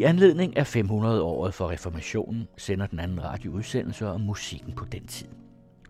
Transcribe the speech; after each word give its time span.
I 0.00 0.02
anledning 0.02 0.56
af 0.56 0.76
500-året 0.76 1.54
for 1.54 1.70
reformationen 1.70 2.48
sender 2.56 2.86
den 2.86 3.00
anden 3.00 3.24
radio 3.24 3.52
udsendelser 3.52 4.08
om 4.08 4.20
musikken 4.20 4.72
på 4.72 4.84
den 4.92 5.06
tid. 5.06 5.28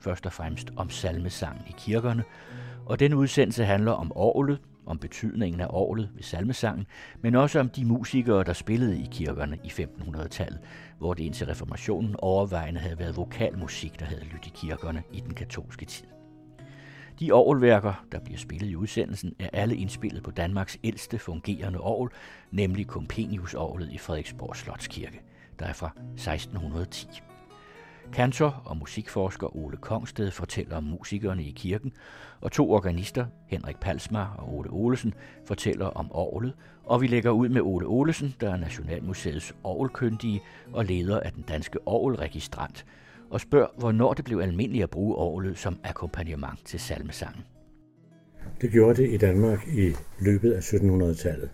Først 0.00 0.26
og 0.26 0.32
fremmest 0.32 0.70
om 0.76 0.90
salmesangen 0.90 1.62
i 1.68 1.74
kirkerne, 1.78 2.24
og 2.86 3.00
den 3.00 3.14
udsendelse 3.14 3.64
handler 3.64 3.92
om 3.92 4.12
orglet, 4.14 4.60
om 4.86 4.98
betydningen 4.98 5.60
af 5.60 5.66
orglet 5.70 6.10
ved 6.14 6.22
salmesangen, 6.22 6.86
men 7.20 7.34
også 7.34 7.60
om 7.60 7.68
de 7.68 7.84
musikere, 7.84 8.44
der 8.44 8.52
spillede 8.52 9.00
i 9.00 9.08
kirkerne 9.10 9.58
i 9.64 9.68
1500-tallet, 9.68 10.60
hvor 10.98 11.14
det 11.14 11.24
indtil 11.24 11.46
reformationen 11.46 12.16
overvejende 12.18 12.80
havde 12.80 12.98
været 12.98 13.16
vokalmusik, 13.16 14.00
der 14.00 14.06
havde 14.06 14.24
lyttet 14.24 14.46
i 14.46 14.52
kirkerne 14.54 15.02
i 15.12 15.20
den 15.20 15.34
katolske 15.34 15.84
tid. 15.86 16.06
De 17.20 17.32
orgelværker, 17.32 18.04
der 18.12 18.20
bliver 18.20 18.38
spillet 18.38 18.68
i 18.68 18.76
udsendelsen, 18.76 19.34
er 19.38 19.48
alle 19.52 19.76
indspillet 19.76 20.22
på 20.22 20.30
Danmarks 20.30 20.78
ældste 20.84 21.18
fungerende 21.18 21.80
orgel, 21.80 22.10
nemlig 22.50 22.86
Compenius-orglet 22.86 23.92
i 23.92 23.98
Frederiksborg 23.98 24.56
Slotskirke, 24.56 25.20
der 25.58 25.66
er 25.66 25.72
fra 25.72 25.92
1610. 26.14 27.06
Kantor 28.12 28.62
og 28.64 28.76
musikforsker 28.76 29.56
Ole 29.56 29.76
Kongsted 29.76 30.30
fortæller 30.30 30.76
om 30.76 30.82
musikerne 30.84 31.44
i 31.44 31.50
kirken, 31.50 31.92
og 32.40 32.52
to 32.52 32.72
organister, 32.72 33.26
Henrik 33.46 33.76
Palsmar 33.80 34.34
og 34.38 34.54
Ole 34.54 34.70
Olesen, 34.70 35.14
fortæller 35.46 35.86
om 35.86 36.12
orglet, 36.12 36.54
og 36.84 37.00
vi 37.00 37.06
lægger 37.06 37.30
ud 37.30 37.48
med 37.48 37.60
Ole 37.60 37.86
Olesen, 37.86 38.34
der 38.40 38.52
er 38.52 38.56
Nationalmuseets 38.56 39.54
orgelkyndige 39.64 40.40
og 40.72 40.84
leder 40.84 41.20
af 41.20 41.32
den 41.32 41.42
danske 41.42 41.78
orgelregistrant, 41.86 42.86
og 43.30 43.40
spørger, 43.40 43.66
hvornår 43.78 44.14
det 44.14 44.24
blev 44.24 44.38
almindeligt 44.38 44.82
at 44.82 44.90
bruge 44.90 45.16
orglet 45.16 45.58
som 45.58 45.78
akkompagnement 45.84 46.58
til 46.64 46.80
salmesangen. 46.80 47.42
Det 48.60 48.70
gjorde 48.70 49.02
det 49.02 49.10
i 49.10 49.16
Danmark 49.16 49.68
i 49.68 49.92
løbet 50.20 50.52
af 50.52 50.60
1700-tallet. 50.60 51.50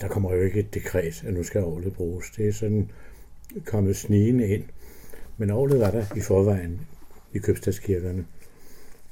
Der 0.00 0.08
kommer 0.08 0.34
jo 0.34 0.40
ikke 0.40 0.60
et 0.60 0.74
dekret, 0.74 1.24
at 1.26 1.34
nu 1.34 1.42
skal 1.42 1.64
orglet 1.64 1.92
bruges. 1.92 2.30
Det 2.36 2.48
er 2.48 2.52
sådan 2.52 2.90
kommet 3.66 3.96
snigende 3.96 4.48
ind. 4.48 4.64
Men 5.36 5.50
orglet 5.50 5.80
var 5.80 5.90
der 5.90 6.04
i 6.16 6.20
forvejen 6.20 6.80
i 7.32 7.38
købstadskirkerne. 7.38 8.26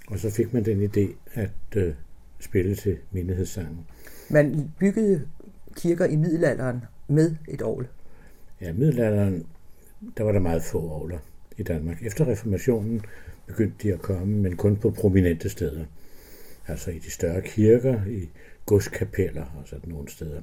Og 0.08 0.18
så 0.18 0.30
fik 0.30 0.52
man 0.52 0.64
den 0.64 0.82
idé 0.82 1.14
at 1.40 1.76
øh, 1.76 1.94
spille 2.40 2.74
til 2.74 2.98
menighedssangen. 3.10 3.86
Man 4.30 4.72
byggede 4.78 5.28
kirker 5.76 6.04
i 6.04 6.16
middelalderen 6.16 6.84
med 7.08 7.34
et 7.48 7.62
orgel. 7.62 7.86
Ja, 8.60 8.72
middelalderen, 8.72 9.46
der 10.16 10.24
var 10.24 10.32
der 10.32 10.40
meget 10.40 10.62
få 10.62 10.78
orgler 10.78 11.18
i 11.56 11.62
Danmark. 11.62 12.02
Efter 12.02 12.28
reformationen 12.28 13.02
begyndte 13.46 13.76
de 13.82 13.92
at 13.92 14.02
komme, 14.02 14.36
men 14.36 14.56
kun 14.56 14.76
på 14.76 14.90
prominente 14.90 15.48
steder. 15.48 15.84
Altså 16.68 16.90
i 16.90 16.98
de 16.98 17.10
større 17.10 17.42
kirker, 17.42 18.06
i 18.06 18.30
godskapeller 18.66 19.44
og 19.44 19.68
sådan 19.68 19.92
nogle 19.92 20.08
steder. 20.08 20.40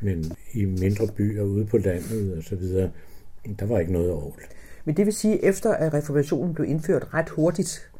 Men 0.00 0.32
i 0.52 0.64
mindre 0.64 1.06
byer 1.16 1.42
ude 1.42 1.66
på 1.66 1.78
landet 1.78 2.36
og 2.36 2.42
så 2.42 2.56
videre, 2.56 2.90
der 3.58 3.66
var 3.66 3.78
ikke 3.78 3.92
noget 3.92 4.10
orgel. 4.10 4.42
Men 4.84 4.96
det 4.96 5.06
vil 5.06 5.14
sige, 5.14 5.44
efter 5.44 5.72
at 5.72 5.94
reformationen 5.94 6.54
blev 6.54 6.68
indført 6.68 7.14
ret 7.14 7.28
hurtigt, 7.28 7.90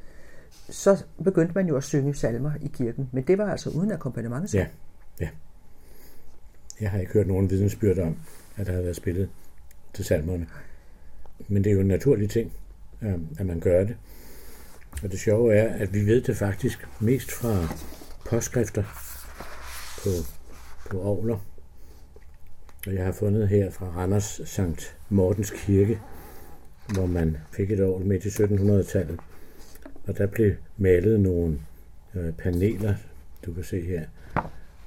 så 0.71 1.05
begyndte 1.25 1.53
man 1.55 1.69
jo 1.69 1.77
at 1.77 1.85
synge 1.85 2.15
salmer 2.15 2.53
i 2.61 2.71
kirken. 2.75 3.09
Men 3.13 3.25
det 3.25 3.39
var 3.39 3.51
altså 3.51 3.71
uden 3.71 3.93
akkompagnement. 3.93 4.55
Ja, 4.55 4.67
ja. 5.21 5.29
Jeg 6.81 6.91
har 6.91 6.99
ikke 6.99 7.13
hørt 7.13 7.27
nogen 7.27 7.51
vidensbyrd 7.51 7.99
om, 7.99 8.17
at 8.57 8.67
der 8.67 8.73
har 8.73 8.83
været 8.83 8.97
spillet 8.97 9.29
til 9.95 10.05
salmerne. 10.05 10.47
Men 11.49 11.65
det 11.65 11.71
er 11.71 11.75
jo 11.75 11.81
en 11.81 11.89
naturlig 11.89 12.31
ting, 12.31 12.53
øhm, 13.03 13.27
at 13.39 13.47
man 13.47 13.61
gør 13.61 13.85
det. 13.85 13.97
Og 15.03 15.11
det 15.11 15.21
sjove 15.21 15.55
er, 15.55 15.69
at 15.69 15.95
vi 15.95 16.07
ved 16.07 16.21
det 16.21 16.37
faktisk 16.37 16.89
mest 17.01 17.33
fra 17.33 17.77
påskrifter 18.27 18.83
på, 20.03 20.11
på 20.91 21.03
ovler. 21.03 21.39
Og 22.87 22.95
jeg 22.95 23.05
har 23.05 23.13
fundet 23.13 23.49
her 23.49 23.71
fra 23.71 23.87
Randers 23.87 24.41
Sankt 24.45 24.97
Mortens 25.09 25.51
Kirke, 25.51 26.01
hvor 26.95 27.07
man 27.07 27.37
fik 27.53 27.71
et 27.71 27.81
år 27.81 27.99
midt 27.99 28.25
i 28.25 28.29
1700-tallet. 28.29 29.21
Og 30.07 30.19
der 30.19 30.27
blev 30.27 30.53
malet 30.77 31.21
nogle 31.21 31.61
øh, 32.15 32.33
paneler, 32.33 32.95
du 33.47 33.53
kan 33.53 33.65
se 33.65 33.81
her, 33.81 34.07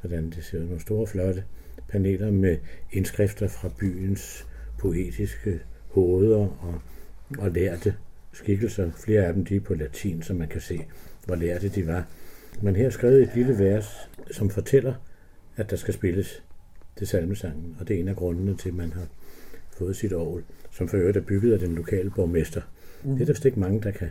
hvordan 0.02 0.30
det 0.30 0.44
ser 0.44 0.58
ud. 0.58 0.64
Nogle 0.64 0.82
store, 0.82 1.08
flotte 1.08 1.44
paneler 1.90 2.32
med 2.32 2.58
indskrifter 2.92 3.48
fra 3.48 3.70
byens 3.80 4.46
poetiske 4.78 5.60
hoveder 5.90 6.38
og, 6.38 6.82
og 7.38 7.52
lærte 7.52 7.96
skikkelser. 8.34 8.92
Flere 8.92 9.26
af 9.26 9.34
dem 9.34 9.46
de 9.46 9.56
er 9.56 9.60
på 9.60 9.74
latin, 9.74 10.22
så 10.22 10.34
man 10.34 10.48
kan 10.48 10.62
se, 10.62 10.86
hvor 11.26 11.36
lærte 11.36 11.70
de 11.70 11.88
var. 11.88 12.08
Men 12.62 12.76
her 12.76 12.86
er 12.86 12.90
skrevet 12.90 13.22
et 13.22 13.30
lille 13.36 13.60
vers, 13.60 14.10
som 14.32 14.50
fortæller, 14.50 14.94
at 15.56 15.70
der 15.70 15.76
skal 15.76 15.94
spilles 15.94 16.44
til 16.98 17.08
salmesangen, 17.08 17.76
og 17.80 17.88
det 17.88 17.96
er 17.96 18.00
en 18.00 18.08
af 18.08 18.16
grundene 18.16 18.58
til, 18.58 18.70
at 18.70 18.76
man 18.76 18.94
har 18.94 19.08
fået 19.78 19.96
sit 19.96 20.14
orgel, 20.14 20.44
som 20.72 20.88
for 20.88 20.98
øvrigt 20.98 21.18
er 21.18 21.22
bygget 21.22 21.54
af 21.54 21.60
den 21.60 21.76
lokale 21.76 22.10
borgmester. 22.10 22.62
Mm. 23.04 23.12
Det 23.12 23.22
er 23.22 23.26
der 23.26 23.34
vist 23.34 23.46
ikke 23.46 23.60
mange, 23.60 23.82
der 23.82 23.92
kan, 23.92 24.10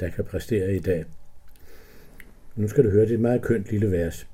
der 0.00 0.08
kan 0.10 0.24
præstere 0.24 0.74
i 0.74 0.78
dag. 0.78 1.04
Nu 2.56 2.68
skal 2.68 2.84
du 2.84 2.90
høre, 2.90 3.02
det 3.02 3.10
er 3.10 3.14
et 3.14 3.20
meget 3.20 3.42
kønt 3.42 3.70
lille 3.70 3.90
vers. 3.90 4.26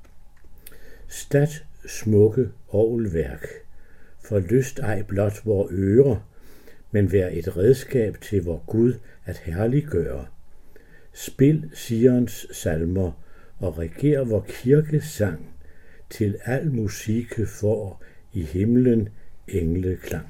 Stat 1.07 1.65
smukke 1.87 2.49
orgelværk, 2.67 3.47
for 4.25 4.39
lyst 4.39 4.79
ej 4.79 5.01
blot 5.01 5.45
vor 5.45 5.69
ører, 5.71 6.27
men 6.91 7.11
vær 7.11 7.29
et 7.31 7.57
redskab 7.57 8.21
til 8.21 8.43
vor 8.43 8.63
Gud 8.67 8.93
at 9.25 9.37
herliggøre. 9.37 10.25
Spil 11.13 11.69
Sions 11.73 12.47
salmer 12.51 13.11
og 13.59 13.77
reger 13.77 14.23
vor 14.23 14.45
kirkesang, 14.49 15.49
til 16.09 16.37
al 16.45 16.71
musike 16.71 17.45
får 17.45 18.03
i 18.33 18.41
himlen 18.41 19.09
engleklang. 19.47 20.27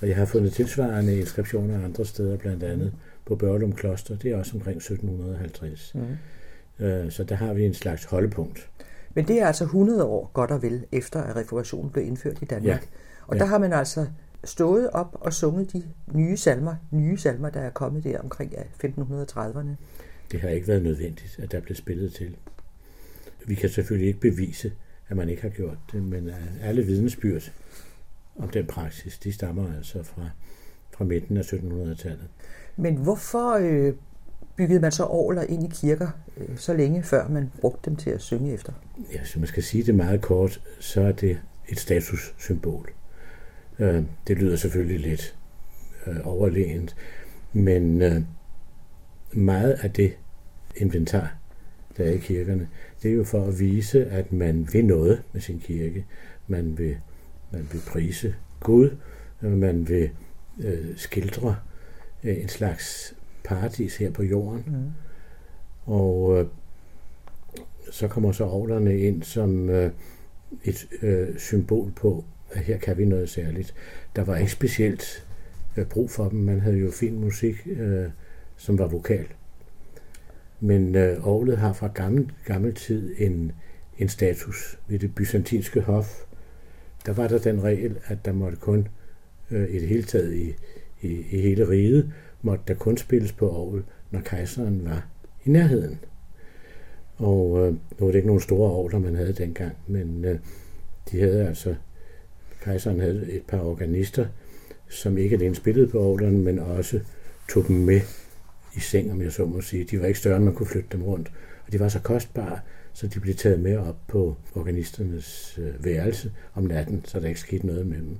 Og 0.00 0.08
jeg 0.08 0.16
har 0.16 0.24
fundet 0.24 0.52
tilsvarende 0.52 1.18
inskriptioner 1.18 1.84
andre 1.84 2.04
steder, 2.04 2.36
blandt 2.36 2.62
andet 2.62 2.92
på 3.26 3.36
Børlum 3.36 3.72
Kloster. 3.72 4.16
Det 4.16 4.30
er 4.30 4.36
også 4.36 4.56
omkring 4.56 4.76
1750. 4.76 5.94
Mm. 5.94 7.10
Så 7.10 7.24
der 7.24 7.34
har 7.34 7.52
vi 7.52 7.64
en 7.64 7.74
slags 7.74 8.04
holdepunkt. 8.04 8.69
Men 9.14 9.28
det 9.28 9.40
er 9.40 9.46
altså 9.46 9.64
100 9.64 10.04
år 10.04 10.30
godt 10.32 10.50
og 10.50 10.62
vel, 10.62 10.86
efter 10.92 11.22
at 11.22 11.36
reformationen 11.36 11.90
blev 11.90 12.06
indført 12.06 12.42
i 12.42 12.44
Danmark. 12.44 12.82
Ja. 12.82 12.86
Og 13.26 13.36
der 13.36 13.44
har 13.44 13.58
man 13.58 13.72
altså 13.72 14.06
stået 14.44 14.90
op 14.90 15.16
og 15.20 15.32
sunget 15.32 15.72
de 15.72 15.82
nye 16.12 16.36
salmer, 16.36 16.74
nye 16.90 17.18
salmer, 17.18 17.50
der 17.50 17.60
er 17.60 17.70
kommet 17.70 18.04
der 18.04 18.18
omkring 18.18 18.52
1530'erne. 18.84 19.68
Det 20.32 20.40
har 20.40 20.48
ikke 20.48 20.68
været 20.68 20.82
nødvendigt, 20.82 21.38
at 21.42 21.52
der 21.52 21.60
blev 21.60 21.76
spillet 21.76 22.12
til. 22.12 22.36
Vi 23.46 23.54
kan 23.54 23.70
selvfølgelig 23.70 24.08
ikke 24.08 24.20
bevise, 24.20 24.72
at 25.08 25.16
man 25.16 25.28
ikke 25.28 25.42
har 25.42 25.48
gjort 25.48 25.78
det, 25.92 26.02
men 26.02 26.30
alle 26.62 26.82
vidnesbyrd 26.82 27.52
om 28.36 28.48
den 28.48 28.66
praksis, 28.66 29.18
de 29.18 29.32
stammer 29.32 29.76
altså 29.76 30.02
fra, 30.02 30.22
fra 30.90 31.04
midten 31.04 31.36
af 31.36 31.52
1700-tallet. 31.52 32.28
Men 32.76 32.96
hvorfor 32.96 33.50
øh, 33.50 33.94
byggede 34.60 34.80
man 34.80 34.92
så 34.92 35.04
orler 35.04 35.42
ind 35.42 35.64
i 35.64 35.68
kirker 35.80 36.08
øh, 36.36 36.56
så 36.56 36.74
længe 36.74 37.02
før 37.02 37.28
man 37.28 37.50
brugte 37.60 37.90
dem 37.90 37.96
til 37.96 38.10
at 38.10 38.20
synge 38.20 38.52
efter? 38.52 38.72
Ja, 39.12 39.24
så 39.24 39.38
man 39.38 39.48
skal 39.48 39.62
sige 39.62 39.84
det 39.84 39.94
meget 39.94 40.20
kort, 40.20 40.60
så 40.80 41.00
er 41.00 41.12
det 41.12 41.40
et 41.68 41.78
statussymbol. 41.78 42.90
Øh, 43.78 44.02
det 44.26 44.38
lyder 44.38 44.56
selvfølgelig 44.56 45.00
lidt 45.00 45.36
øh, 46.06 46.16
overlegent, 46.24 46.96
men 47.52 48.02
øh, 48.02 48.22
meget 49.32 49.72
af 49.72 49.90
det 49.90 50.16
inventar, 50.76 51.36
der 51.96 52.04
er 52.04 52.10
i 52.10 52.18
kirkerne, 52.18 52.68
det 53.02 53.10
er 53.10 53.14
jo 53.14 53.24
for 53.24 53.44
at 53.44 53.60
vise, 53.60 54.06
at 54.06 54.32
man 54.32 54.68
vil 54.72 54.84
noget 54.84 55.22
med 55.32 55.40
sin 55.40 55.60
kirke. 55.60 56.06
Man 56.46 56.78
vil, 56.78 56.96
man 57.50 57.68
vil 57.72 57.80
prise 57.86 58.34
Gud, 58.60 58.90
man 59.40 59.88
vil 59.88 60.10
øh, 60.60 60.96
skildre 60.96 61.56
øh, 62.24 62.42
en 62.42 62.48
slags 62.48 63.14
paradis 63.50 63.96
her 63.96 64.10
på 64.10 64.22
jorden. 64.22 64.64
Mm. 64.66 64.90
Og 65.92 66.38
øh, 66.38 66.46
så 67.90 68.08
kommer 68.08 68.32
så 68.32 68.44
ovlerne 68.44 68.98
ind 68.98 69.22
som 69.22 69.70
øh, 69.70 69.90
et 70.64 70.88
øh, 71.02 71.38
symbol 71.38 71.92
på, 71.96 72.24
at 72.50 72.64
her 72.64 72.78
kan 72.78 72.98
vi 72.98 73.04
noget 73.04 73.30
særligt. 73.30 73.74
Der 74.16 74.24
var 74.24 74.36
ikke 74.36 74.52
specielt 74.52 75.26
øh, 75.76 75.86
brug 75.86 76.10
for 76.10 76.28
dem. 76.28 76.38
Man 76.38 76.60
havde 76.60 76.76
jo 76.76 76.90
fin 76.90 77.20
musik, 77.20 77.66
øh, 77.66 78.06
som 78.56 78.78
var 78.78 78.86
vokal. 78.86 79.26
Men 80.60 80.94
øh, 80.94 81.26
orglet 81.26 81.58
har 81.58 81.72
fra 81.72 81.86
gammel, 81.94 82.32
gammel 82.44 82.74
tid 82.74 83.14
en, 83.18 83.52
en 83.98 84.08
status 84.08 84.78
ved 84.88 84.98
det 84.98 85.14
byzantinske 85.14 85.80
hof. 85.80 86.24
Der 87.06 87.12
var 87.12 87.28
der 87.28 87.38
den 87.38 87.62
regel, 87.62 87.98
at 88.04 88.24
der 88.24 88.32
måtte 88.32 88.56
kun 88.56 88.88
øh, 89.50 89.70
i 89.70 89.78
det 89.78 89.88
hele 89.88 90.02
taget 90.02 90.34
i, 90.34 90.54
i, 91.00 91.26
i 91.30 91.40
hele 91.40 91.68
riget, 91.68 92.12
måtte 92.42 92.64
der 92.68 92.74
kun 92.74 92.96
spilles 92.96 93.32
på 93.32 93.50
orgel, 93.50 93.82
når 94.10 94.20
kejseren 94.20 94.84
var 94.84 95.06
i 95.44 95.50
nærheden. 95.50 95.98
Og 97.16 97.66
øh, 97.66 97.72
nu 97.72 97.78
var 97.98 98.06
det 98.06 98.14
ikke 98.14 98.26
nogen 98.26 98.40
store 98.40 98.70
orgler, 98.70 98.98
man 98.98 99.14
havde 99.14 99.32
dengang, 99.32 99.72
men 99.86 100.24
øh, 100.24 100.38
de 101.10 101.20
havde 101.20 101.48
altså, 101.48 101.74
kejseren 102.62 103.00
havde 103.00 103.32
et 103.32 103.42
par 103.42 103.60
organister, 103.60 104.26
som 104.88 105.18
ikke 105.18 105.36
alene 105.36 105.54
spillede 105.54 105.86
på 105.86 106.00
orglerne, 106.00 106.38
men 106.38 106.58
også 106.58 107.00
tog 107.48 107.68
dem 107.68 107.76
med 107.76 108.00
i 108.76 108.80
seng, 108.80 109.12
om 109.12 109.22
jeg 109.22 109.32
så 109.32 109.44
må 109.44 109.60
sige. 109.60 109.84
De 109.84 110.00
var 110.00 110.06
ikke 110.06 110.18
større, 110.18 110.36
end 110.36 110.44
man 110.44 110.54
kunne 110.54 110.66
flytte 110.66 110.88
dem 110.92 111.02
rundt. 111.02 111.32
Og 111.66 111.72
de 111.72 111.80
var 111.80 111.88
så 111.88 112.00
kostbare, 112.00 112.60
så 112.92 113.06
de 113.06 113.20
blev 113.20 113.34
taget 113.34 113.60
med 113.60 113.76
op 113.76 113.96
på 114.08 114.36
organisternes 114.54 115.58
øh, 115.62 115.84
værelse 115.84 116.32
om 116.54 116.64
natten, 116.64 117.04
så 117.04 117.20
der 117.20 117.28
ikke 117.28 117.40
skete 117.40 117.66
noget 117.66 117.86
med 117.86 117.96
dem. 117.96 118.16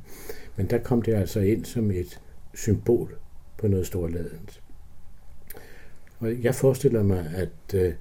Men 0.57 0.67
der 0.67 0.79
kom 0.79 1.03
det 1.03 1.15
altså 1.15 1.41
ind 1.41 1.65
som 1.65 1.91
et 1.91 2.21
symbol 2.55 3.20
på 3.61 3.69
noget 3.69 3.87
storladent. 3.87 4.63
Og 6.19 6.43
jeg 6.43 6.55
forestiller 6.55 7.03
mig, 7.03 7.31
at, 7.35 7.75
øh, 7.75 7.95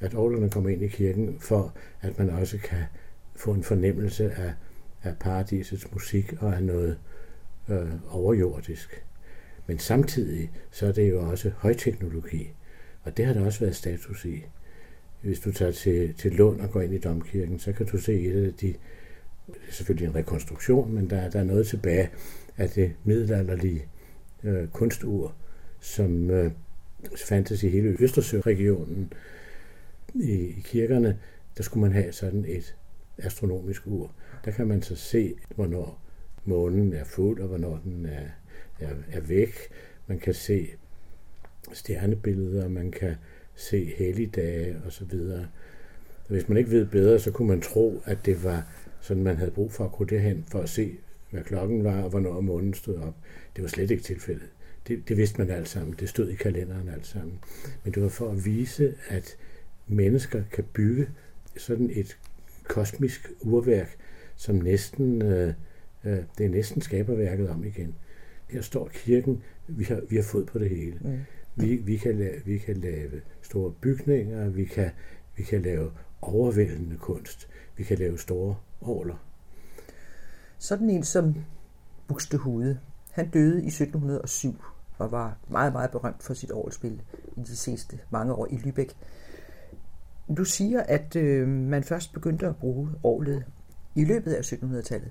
at 0.00 0.14
orlerne 0.14 0.50
kommer 0.50 0.70
ind 0.70 0.82
i 0.82 0.88
kirken, 0.88 1.36
for 1.40 1.74
at 2.00 2.18
man 2.18 2.30
også 2.30 2.58
kan 2.58 2.84
få 3.36 3.52
en 3.52 3.62
fornemmelse 3.62 4.30
af, 4.30 4.52
af 5.02 5.16
paradisets 5.20 5.92
musik 5.92 6.34
og 6.40 6.56
af 6.56 6.62
noget 6.62 6.98
øh, 7.68 7.92
overjordisk. 8.10 9.04
Men 9.66 9.78
samtidig 9.78 10.50
så 10.70 10.86
er 10.86 10.92
det 10.92 11.10
jo 11.10 11.30
også 11.30 11.50
højteknologi, 11.56 12.52
og 13.02 13.16
det 13.16 13.26
har 13.26 13.34
der 13.34 13.44
også 13.44 13.60
været 13.60 13.76
status 13.76 14.24
i. 14.24 14.44
Hvis 15.22 15.40
du 15.40 15.52
tager 15.52 15.72
til, 15.72 16.14
til 16.14 16.32
Lund 16.32 16.60
og 16.60 16.70
går 16.70 16.80
ind 16.80 16.94
i 16.94 16.98
domkirken, 16.98 17.58
så 17.58 17.72
kan 17.72 17.86
du 17.86 17.98
se 17.98 18.20
et 18.20 18.46
af 18.46 18.52
de, 18.52 18.66
det 19.46 19.56
er 19.68 19.72
selvfølgelig 19.72 20.08
en 20.08 20.14
rekonstruktion, 20.14 20.92
men 20.92 21.10
der, 21.10 21.30
der 21.30 21.40
er 21.40 21.44
noget 21.44 21.66
tilbage 21.66 22.10
af 22.56 22.70
det 22.70 22.92
middelalderlige 23.04 23.86
øh, 24.44 24.68
kunstur, 24.68 25.34
som 25.80 26.30
øh, 26.30 26.50
fandtes 27.16 27.62
i 27.62 27.68
hele 27.68 27.96
Østersøregionen. 28.00 29.12
I, 30.14 30.32
I 30.32 30.60
kirkerne, 30.64 31.18
der 31.56 31.62
skulle 31.62 31.82
man 31.82 31.92
have 31.92 32.12
sådan 32.12 32.44
et 32.48 32.76
astronomisk 33.18 33.86
ur. 33.86 34.12
Der 34.44 34.50
kan 34.50 34.66
man 34.66 34.82
så 34.82 34.96
se, 34.96 35.34
hvornår 35.54 36.02
månen 36.44 36.92
er 36.92 37.04
fuld, 37.04 37.40
og 37.40 37.48
hvornår 37.48 37.80
den 37.84 38.06
er, 38.06 38.26
er, 38.80 38.94
er 39.12 39.20
væk. 39.20 39.54
Man 40.06 40.18
kan 40.18 40.34
se 40.34 40.68
stjernebilleder, 41.72 42.68
man 42.68 42.90
kan 42.90 43.14
se 43.54 43.84
helligdage 43.98 44.76
osv. 44.86 45.12
Hvis 46.28 46.48
man 46.48 46.58
ikke 46.58 46.70
ved 46.70 46.86
bedre, 46.86 47.18
så 47.18 47.30
kunne 47.30 47.48
man 47.48 47.60
tro, 47.60 48.02
at 48.04 48.18
det 48.26 48.44
var 48.44 48.72
sådan, 49.00 49.22
man 49.22 49.36
havde 49.36 49.50
brug 49.50 49.72
for 49.72 49.84
at 49.84 49.92
gå 49.92 50.04
derhen 50.04 50.44
for 50.48 50.58
at 50.60 50.68
se, 50.68 50.96
hvad 51.36 51.44
klokken 51.44 51.84
var, 51.84 52.02
og 52.02 52.10
hvornår 52.10 52.40
månen 52.40 52.74
stod 52.74 52.96
op. 52.96 53.14
Det 53.56 53.62
var 53.62 53.68
slet 53.68 53.90
ikke 53.90 54.02
tilfældet. 54.02 54.48
Det, 54.88 55.08
det 55.08 55.16
vidste 55.16 55.38
man 55.38 55.50
alt 55.50 55.68
sammen. 55.68 55.94
Det 56.00 56.08
stod 56.08 56.28
i 56.28 56.34
kalenderen 56.34 56.88
alt 56.88 57.06
sammen. 57.06 57.38
Men 57.84 57.94
det 57.94 58.02
var 58.02 58.08
for 58.08 58.30
at 58.30 58.44
vise, 58.44 58.94
at 59.08 59.36
mennesker 59.86 60.42
kan 60.52 60.64
bygge 60.72 61.08
sådan 61.56 61.90
et 61.92 62.18
kosmisk 62.64 63.32
urværk, 63.40 63.96
som 64.36 64.56
næsten, 64.56 65.22
øh, 65.22 65.54
øh, 66.04 66.18
det 66.38 66.46
er 66.46 66.50
næsten 66.50 66.82
skaberværket 66.82 67.48
om 67.48 67.64
igen. 67.64 67.94
Her 68.50 68.60
står 68.60 68.88
kirken, 68.88 69.42
vi 69.66 69.84
har, 69.84 70.00
vi 70.08 70.16
har 70.16 70.22
fået 70.22 70.46
på 70.46 70.58
det 70.58 70.70
hele. 70.70 70.98
Mm. 71.00 71.18
Vi, 71.56 71.76
vi, 71.76 71.96
kan 71.96 72.18
lave, 72.18 72.40
vi 72.44 72.58
kan 72.58 72.76
lave 72.76 73.20
store 73.42 73.72
bygninger, 73.80 74.48
vi 74.48 74.64
kan, 74.64 74.90
vi 75.36 75.42
kan 75.42 75.62
lave 75.62 75.90
overvældende 76.20 76.96
kunst, 76.96 77.48
vi 77.76 77.84
kan 77.84 77.98
lave 77.98 78.18
store 78.18 78.56
orler. 78.80 79.26
Sådan 80.58 80.90
en 80.90 81.02
som 81.02 81.34
Buxtehude, 82.08 82.78
han 83.10 83.30
døde 83.30 83.62
i 83.62 83.66
1707 83.66 84.62
og 84.98 85.12
var 85.12 85.38
meget, 85.48 85.72
meget 85.72 85.90
berømt 85.90 86.22
for 86.22 86.34
sit 86.34 86.52
orgelspil 86.52 87.02
i 87.36 87.40
de 87.40 87.56
sidste 87.56 87.98
mange 88.10 88.32
år 88.32 88.46
i 88.50 88.54
Lübeck. 88.54 88.94
Du 90.36 90.44
siger, 90.44 90.82
at 90.82 91.16
øh, 91.16 91.48
man 91.48 91.84
først 91.84 92.12
begyndte 92.12 92.46
at 92.46 92.56
bruge 92.56 92.90
orglet 93.02 93.44
i 93.94 94.04
løbet 94.04 94.32
af 94.32 94.52
1700-tallet. 94.52 95.10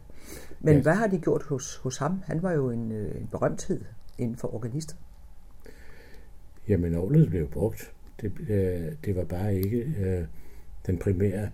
Men 0.59 0.75
ja. 0.75 0.81
hvad 0.81 0.93
har 0.93 1.07
de 1.07 1.19
gjort 1.19 1.43
hos, 1.43 1.75
hos 1.75 1.97
ham? 1.97 2.21
Han 2.25 2.43
var 2.43 2.51
jo 2.51 2.69
en, 2.69 2.91
øh, 2.91 3.21
en 3.21 3.27
berømthed 3.27 3.81
inden 4.17 4.37
for 4.37 4.55
organister. 4.55 4.95
Jamen, 6.67 6.95
orglet 6.95 7.29
blev 7.29 7.49
brugt. 7.49 7.93
Det, 8.21 8.31
øh, 8.49 8.91
det 9.05 9.15
var 9.15 9.23
bare 9.23 9.55
ikke 9.55 9.77
øh, 9.77 10.27
den 10.85 10.97
primære 10.97 11.49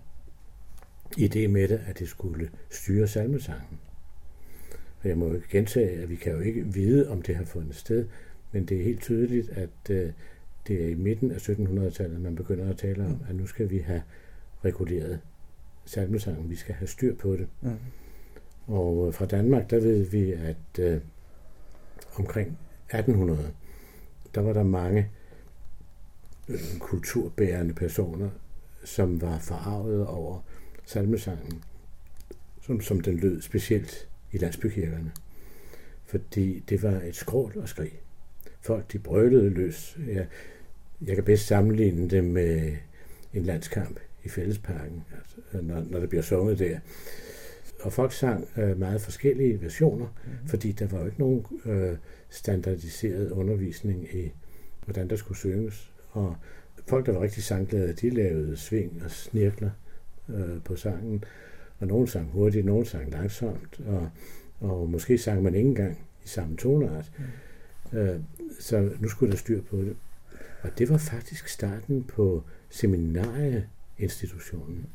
idé 1.18 1.46
med 1.46 1.68
det, 1.68 1.80
at 1.86 1.98
det 1.98 2.08
skulle 2.08 2.50
styre 2.70 3.08
salmesangen. 3.08 3.78
Og 5.02 5.08
jeg 5.08 5.18
må 5.18 5.28
jo 5.32 5.40
gentage, 5.50 6.02
at 6.02 6.10
vi 6.10 6.16
kan 6.16 6.32
jo 6.32 6.40
ikke 6.40 6.64
vide, 6.64 7.10
om 7.10 7.22
det 7.22 7.36
har 7.36 7.44
fundet 7.44 7.76
sted, 7.76 8.06
men 8.52 8.64
det 8.64 8.80
er 8.80 8.84
helt 8.84 9.00
tydeligt, 9.00 9.50
at 9.50 9.90
øh, 9.90 10.12
det 10.66 10.84
er 10.84 10.88
i 10.88 10.94
midten 10.94 11.30
af 11.30 11.48
1700-tallet, 11.48 12.20
man 12.20 12.34
begynder 12.34 12.70
at 12.70 12.76
tale 12.76 13.04
om, 13.04 13.20
at 13.28 13.34
nu 13.34 13.46
skal 13.46 13.70
vi 13.70 13.78
have 13.78 14.02
reguleret 14.64 15.20
salmesangen, 15.84 16.50
vi 16.50 16.56
skal 16.56 16.74
have 16.74 16.88
styr 16.88 17.14
på 17.14 17.32
det. 17.32 17.48
Mm. 17.60 17.76
Og 18.66 19.06
øh, 19.06 19.14
fra 19.14 19.26
Danmark, 19.26 19.70
der 19.70 19.80
ved 19.80 20.02
vi, 20.02 20.32
at 20.32 20.78
øh, 20.78 21.00
omkring 22.14 22.58
1800, 22.84 23.52
der 24.34 24.40
var 24.40 24.52
der 24.52 24.62
mange 24.62 25.10
øh, 26.48 26.78
kulturbærende 26.78 27.74
personer, 27.74 28.30
som 28.84 29.20
var 29.20 29.38
forarvet 29.38 30.06
over 30.06 30.40
salmesangen, 30.84 31.62
som, 32.62 32.80
som 32.80 33.00
den 33.00 33.16
lød 33.16 33.40
specielt 33.40 34.08
i 34.32 34.38
landsbykirkerne. 34.38 35.12
Fordi 36.04 36.64
det 36.68 36.82
var 36.82 37.00
et 37.00 37.16
skrål 37.16 37.52
og 37.56 37.68
skrig. 37.68 38.00
Folk 38.60 38.92
de 38.92 38.98
brølede 38.98 39.50
løs. 39.50 39.98
Jeg, 40.08 40.26
jeg 41.06 41.14
kan 41.14 41.24
bedst 41.24 41.46
sammenligne 41.46 42.08
det 42.08 42.24
med 42.24 42.76
en 43.34 43.42
landskamp 43.42 44.00
i 44.24 44.28
fællesparken, 44.28 45.04
altså, 45.16 45.62
når, 45.62 45.84
når 45.90 46.00
det 46.00 46.08
bliver 46.08 46.22
sunget 46.22 46.58
der. 46.58 46.78
Og 47.80 47.92
folk 47.92 48.12
sang 48.12 48.48
øh, 48.56 48.78
meget 48.78 49.00
forskellige 49.00 49.62
versioner, 49.62 50.06
mm. 50.06 50.48
fordi 50.48 50.72
der 50.72 50.86
var 50.86 50.98
jo 50.98 51.06
ikke 51.06 51.20
nogen 51.20 51.46
øh, 51.64 51.96
standardiseret 52.30 53.30
undervisning 53.30 54.08
i, 54.14 54.32
hvordan 54.84 55.10
der 55.10 55.16
skulle 55.16 55.38
synges. 55.38 55.92
Og 56.10 56.36
folk, 56.86 57.06
der 57.06 57.12
var 57.12 57.22
rigtig 57.22 57.42
sangglade, 57.42 57.92
de 57.92 58.10
lavede 58.10 58.56
sving 58.56 59.02
og 59.04 59.10
snirkler 59.10 59.70
øh, 60.28 60.62
på 60.64 60.76
sangen. 60.76 61.24
Og 61.78 61.86
nogen 61.86 62.06
sang 62.06 62.30
hurtigt, 62.30 62.66
nogen 62.66 62.84
sang 62.84 63.10
langsomt, 63.10 63.80
og, 63.86 64.10
og 64.60 64.90
måske 64.90 65.18
sang 65.18 65.42
man 65.42 65.54
ikke 65.54 65.68
engang 65.68 65.98
i 66.24 66.28
samme 66.28 66.56
tonart. 66.56 67.12
Mm. 67.92 67.98
Øh, 67.98 68.20
så 68.60 68.90
nu 69.00 69.08
skulle 69.08 69.32
der 69.32 69.38
styr 69.38 69.62
på 69.62 69.76
det. 69.76 69.96
Og 70.62 70.78
det 70.78 70.88
var 70.88 70.96
faktisk 70.96 71.48
starten 71.48 72.04
på 72.04 72.42
seminarieinstitutionen. 72.70 74.86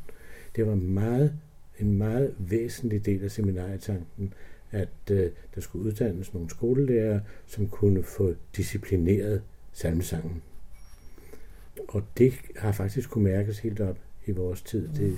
Det 0.55 0.67
var 0.67 0.75
meget, 0.75 1.33
en 1.79 1.97
meget 1.97 2.35
væsentlig 2.37 3.05
del 3.05 3.23
af 3.23 3.31
seminarietanken, 3.31 4.33
at 4.71 4.89
øh, 5.11 5.31
der 5.55 5.61
skulle 5.61 5.85
uddannes 5.85 6.33
nogle 6.33 6.49
skolelærer, 6.49 7.19
som 7.45 7.67
kunne 7.67 8.03
få 8.03 8.35
disciplineret 8.55 9.41
salmesangen. 9.71 10.41
Og 11.87 12.03
det 12.17 12.33
har 12.55 12.71
faktisk 12.71 13.09
kunne 13.09 13.23
mærkes 13.23 13.59
helt 13.59 13.79
op 13.79 13.97
i 14.27 14.31
vores 14.31 14.61
tid. 14.61 14.87
Det, 14.87 15.17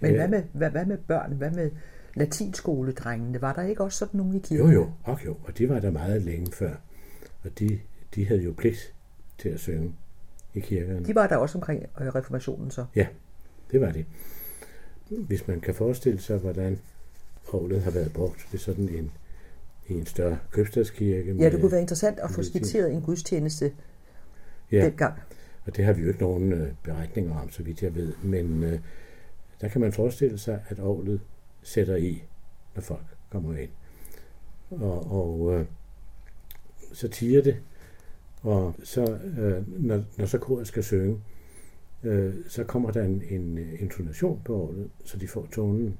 Men 0.00 0.14
hvad 0.14 0.28
med, 0.28 0.42
hvad, 0.52 0.70
hvad 0.70 0.86
med 0.86 0.98
børn? 0.98 1.32
Hvad 1.32 1.50
med 1.50 1.70
latinskoledrengene? 2.14 3.40
Var 3.40 3.52
der 3.52 3.62
ikke 3.62 3.84
også 3.84 3.98
sådan 3.98 4.18
nogle 4.18 4.36
i 4.36 4.40
kirken? 4.40 4.66
Jo, 4.66 4.72
jo, 4.72 4.90
og 5.04 5.24
jo, 5.24 5.36
og 5.44 5.58
de 5.58 5.68
var 5.68 5.80
der 5.80 5.90
meget 5.90 6.22
længe 6.22 6.52
før. 6.52 6.74
Og 7.44 7.58
de, 7.58 7.80
de 8.14 8.26
havde 8.26 8.42
jo 8.42 8.52
pligt 8.52 8.94
til 9.38 9.48
at 9.48 9.60
synge 9.60 9.94
i 10.54 10.60
kirkerne. 10.60 11.04
De 11.04 11.14
var 11.14 11.26
der 11.26 11.36
også 11.36 11.58
omkring 11.58 11.86
øh, 12.00 12.14
reformationen 12.14 12.70
så? 12.70 12.84
Ja, 12.94 13.06
det 13.70 13.80
var 13.80 13.92
de. 13.92 14.04
Hvis 15.08 15.48
man 15.48 15.60
kan 15.60 15.74
forestille 15.74 16.20
sig, 16.20 16.38
hvordan 16.38 16.78
orglet 17.52 17.82
har 17.82 17.90
været 17.90 18.12
brugt 18.12 18.52
ved 18.52 18.60
sådan 18.60 18.88
en, 18.88 19.10
i 19.88 19.94
en 19.94 20.06
større 20.06 20.38
købstadskirke. 20.50 21.34
Ja, 21.34 21.50
det 21.50 21.60
kunne 21.60 21.72
være 21.72 21.80
interessant 21.80 22.18
at 22.18 22.30
få 22.30 22.42
skitseret 22.42 22.92
en 22.92 23.02
gudstjeneste 23.02 23.72
ja. 24.72 24.84
dengang. 24.84 25.14
Og 25.64 25.76
det 25.76 25.84
har 25.84 25.92
vi 25.92 26.02
jo 26.02 26.08
ikke 26.08 26.20
nogen 26.20 26.52
øh, 26.52 26.72
beretninger 26.82 27.40
om, 27.40 27.50
så 27.50 27.62
vidt 27.62 27.82
jeg 27.82 27.94
ved. 27.94 28.12
Men 28.22 28.62
øh, 28.62 28.80
der 29.60 29.68
kan 29.68 29.80
man 29.80 29.92
forestille 29.92 30.38
sig, 30.38 30.62
at 30.68 30.78
ovlet 30.78 31.20
sætter 31.62 31.96
i, 31.96 32.22
når 32.74 32.82
folk 32.82 33.06
kommer 33.30 33.56
ind. 33.56 33.70
Og, 34.70 35.12
og 35.12 35.54
øh, 35.54 35.66
så 36.92 37.08
tiger 37.08 37.42
det, 37.42 37.56
og 38.42 38.74
så, 38.82 39.18
øh, 39.38 39.84
når, 39.84 40.04
når 40.18 40.26
så 40.26 40.38
koret 40.38 40.66
skal 40.66 40.84
synge, 40.84 41.20
øh, 42.02 42.34
så 42.48 42.64
kommer 42.64 42.90
der 42.90 43.04
en, 43.04 43.22
en 43.30 43.58
øh, 43.58 43.82
intonation 43.82 44.40
på 44.44 44.62
ordet, 44.62 44.90
så 45.04 45.18
de 45.18 45.28
får 45.28 45.46
tonen. 45.52 45.98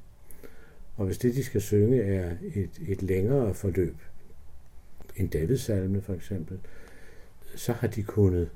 Og 0.97 1.07
hvis 1.07 1.19
det, 1.19 1.35
de 1.35 1.45
skal 1.45 1.61
synge, 1.61 2.02
er 2.02 2.37
et, 2.55 2.71
et 2.88 3.02
længere 3.02 3.55
forløb, 3.55 3.97
en 5.17 5.26
Davidsalme 5.26 6.00
for 6.02 6.14
eksempel, 6.14 6.59
så 7.55 7.73
har 7.73 7.87
de 7.87 8.02
kunnet 8.02 8.50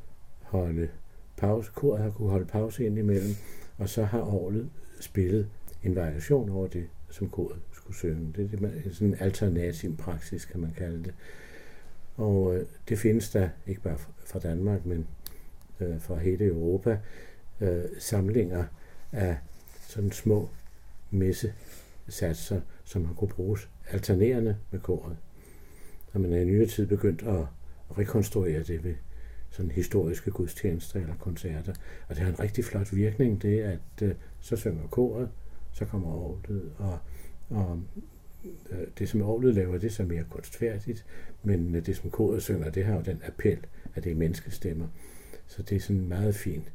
holde 0.54 0.88
pause, 1.36 1.70
koret 1.74 2.02
har 2.02 2.10
kunnet 2.10 2.30
holde 2.30 2.46
pause 2.46 2.86
indimellem, 2.86 3.34
og 3.78 3.88
så 3.88 4.04
har 4.04 4.22
orlet 4.22 4.70
spillet 5.00 5.48
en 5.82 5.96
variation 5.96 6.50
over 6.50 6.66
det, 6.66 6.86
som 7.10 7.28
koret 7.28 7.58
skulle 7.72 7.96
synge. 7.96 8.32
Det 8.36 8.50
er 8.62 8.92
sådan 8.92 9.08
en 9.08 9.16
alternativ 9.20 9.96
praksis, 9.96 10.44
kan 10.44 10.60
man 10.60 10.72
kalde 10.76 11.04
det. 11.04 11.14
Og 12.16 12.56
øh, 12.56 12.66
det 12.88 12.98
findes 12.98 13.30
der 13.30 13.48
ikke 13.66 13.80
bare 13.80 13.98
fra 14.26 14.38
Danmark, 14.38 14.86
men 14.86 15.06
øh, 15.80 16.00
fra 16.00 16.18
hele 16.18 16.44
Europa, 16.44 16.98
øh, 17.60 17.84
samlinger 17.98 18.64
af 19.12 19.36
sådan 19.88 20.12
små 20.12 20.48
messesatser, 21.10 22.60
som 22.84 23.04
har 23.04 23.14
kunne 23.14 23.28
bruges 23.28 23.68
alternerende 23.90 24.56
med 24.70 24.80
koret. 24.80 25.16
Og 26.12 26.20
man 26.20 26.32
er 26.32 26.40
i 26.40 26.44
nyere 26.44 26.66
tid 26.66 26.86
begyndt 26.86 27.22
at 27.22 27.46
rekonstruere 27.98 28.62
det 28.62 28.84
ved 28.84 28.94
sådan 29.54 29.70
historiske 29.70 30.30
gudstjenester 30.30 31.00
eller 31.00 31.14
koncerter. 31.16 31.74
Og 32.08 32.14
det 32.14 32.24
har 32.24 32.30
en 32.30 32.40
rigtig 32.40 32.64
flot 32.64 32.94
virkning, 32.94 33.42
det 33.42 33.60
at 33.60 34.02
øh, 34.02 34.14
så 34.40 34.56
synger 34.56 34.86
koret, 34.86 35.28
så 35.72 35.84
kommer 35.84 36.12
orlet, 36.12 36.72
og, 36.78 36.98
og 37.48 37.82
øh, 38.70 38.78
det 38.98 39.08
som 39.08 39.22
orlet 39.22 39.54
laver, 39.54 39.78
det 39.78 39.86
er 39.86 39.90
så 39.92 40.02
mere 40.02 40.24
kunstfærdigt, 40.30 41.06
men 41.42 41.74
øh, 41.74 41.86
det 41.86 41.96
som 41.96 42.10
koret 42.10 42.42
synger, 42.42 42.70
det 42.70 42.84
har 42.84 42.94
jo 42.94 43.02
den 43.02 43.22
appel, 43.26 43.58
at 43.94 44.04
det 44.04 44.12
er 44.12 44.16
menneskestemmer. 44.16 44.86
Så 45.46 45.62
det 45.62 45.76
er 45.76 45.80
sådan 45.80 46.08
meget 46.08 46.34
fint. 46.34 46.72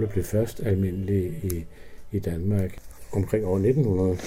Orglet 0.00 0.12
blev 0.12 0.24
først 0.24 0.60
almindelig 0.60 1.44
i, 1.44 1.66
i 2.12 2.18
Danmark 2.18 2.78
omkring 3.12 3.44
år 3.44 3.56
1900. 3.56 4.18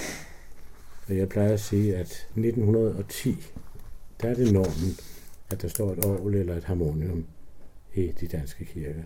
Og 1.08 1.18
jeg 1.18 1.30
plejer 1.30 1.54
at 1.54 1.60
sige, 1.60 1.96
at 1.96 2.08
1910, 2.08 3.36
der 4.22 4.30
er 4.30 4.34
det 4.34 4.54
normen, 4.54 4.98
at 5.50 5.62
der 5.62 5.68
står 5.68 5.92
et 5.92 6.06
orgel 6.06 6.36
eller 6.36 6.56
et 6.56 6.64
harmonium 6.64 7.26
i 7.94 8.08
de 8.08 8.28
danske 8.28 8.66
kirker. 8.66 9.04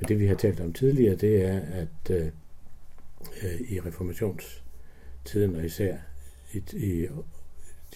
Men 0.00 0.08
det 0.08 0.18
vi 0.18 0.26
har 0.26 0.34
talt 0.34 0.60
om 0.60 0.72
tidligere, 0.72 1.14
det 1.14 1.44
er, 1.44 1.60
at 1.60 2.10
øh, 2.10 2.26
øh 3.42 3.60
i 3.60 3.80
reformationstiden, 3.80 5.56
og 5.56 5.64
især 5.64 5.96
i, 6.52 6.62
i 6.72 7.08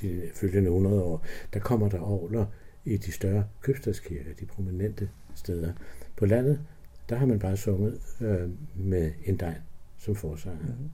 de 0.00 0.22
følgende 0.34 0.68
100 0.68 1.02
år, 1.02 1.26
der 1.54 1.60
kommer 1.60 1.88
der 1.88 2.00
orgler 2.00 2.46
i 2.84 2.96
de 2.96 3.12
større 3.12 3.44
købstadskirker, 3.60 4.34
de 4.40 4.46
prominente 4.46 5.08
steder. 5.34 5.72
På 6.16 6.26
landet, 6.26 6.60
der 7.08 7.16
har 7.16 7.26
man 7.26 7.38
bare 7.38 7.56
sunget 7.56 8.00
øh, 8.20 8.50
med 8.74 9.12
en 9.24 9.36
degn 9.36 9.60
som 9.98 10.16
forsanger. 10.16 10.66
Mm-hmm. 10.66 10.90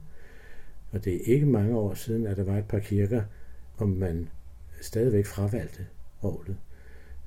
Og 0.91 1.05
det 1.05 1.15
er 1.15 1.33
ikke 1.33 1.45
mange 1.45 1.75
år 1.75 1.93
siden, 1.93 2.27
at 2.27 2.37
der 2.37 2.43
var 2.43 2.57
et 2.57 2.65
par 2.65 2.79
kirker, 2.79 3.23
om 3.77 3.89
man 3.89 4.29
stadigvæk 4.81 5.25
fravalgte 5.25 5.85
orlet. 6.21 6.57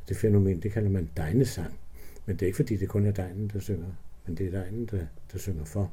Det 0.08 0.16
fænomen, 0.16 0.60
det 0.60 0.72
kalder 0.72 0.90
man 0.90 1.10
degnesang. 1.16 1.78
Men 2.26 2.36
det 2.36 2.42
er 2.42 2.46
ikke 2.46 2.56
fordi, 2.56 2.76
det 2.76 2.88
kun 2.88 3.06
er 3.06 3.12
degnen, 3.12 3.50
der 3.52 3.60
synger, 3.60 3.92
men 4.26 4.36
det 4.36 4.46
er 4.46 4.50
degnen, 4.50 4.86
der, 4.86 5.06
der 5.32 5.38
synger 5.38 5.64
for. 5.64 5.92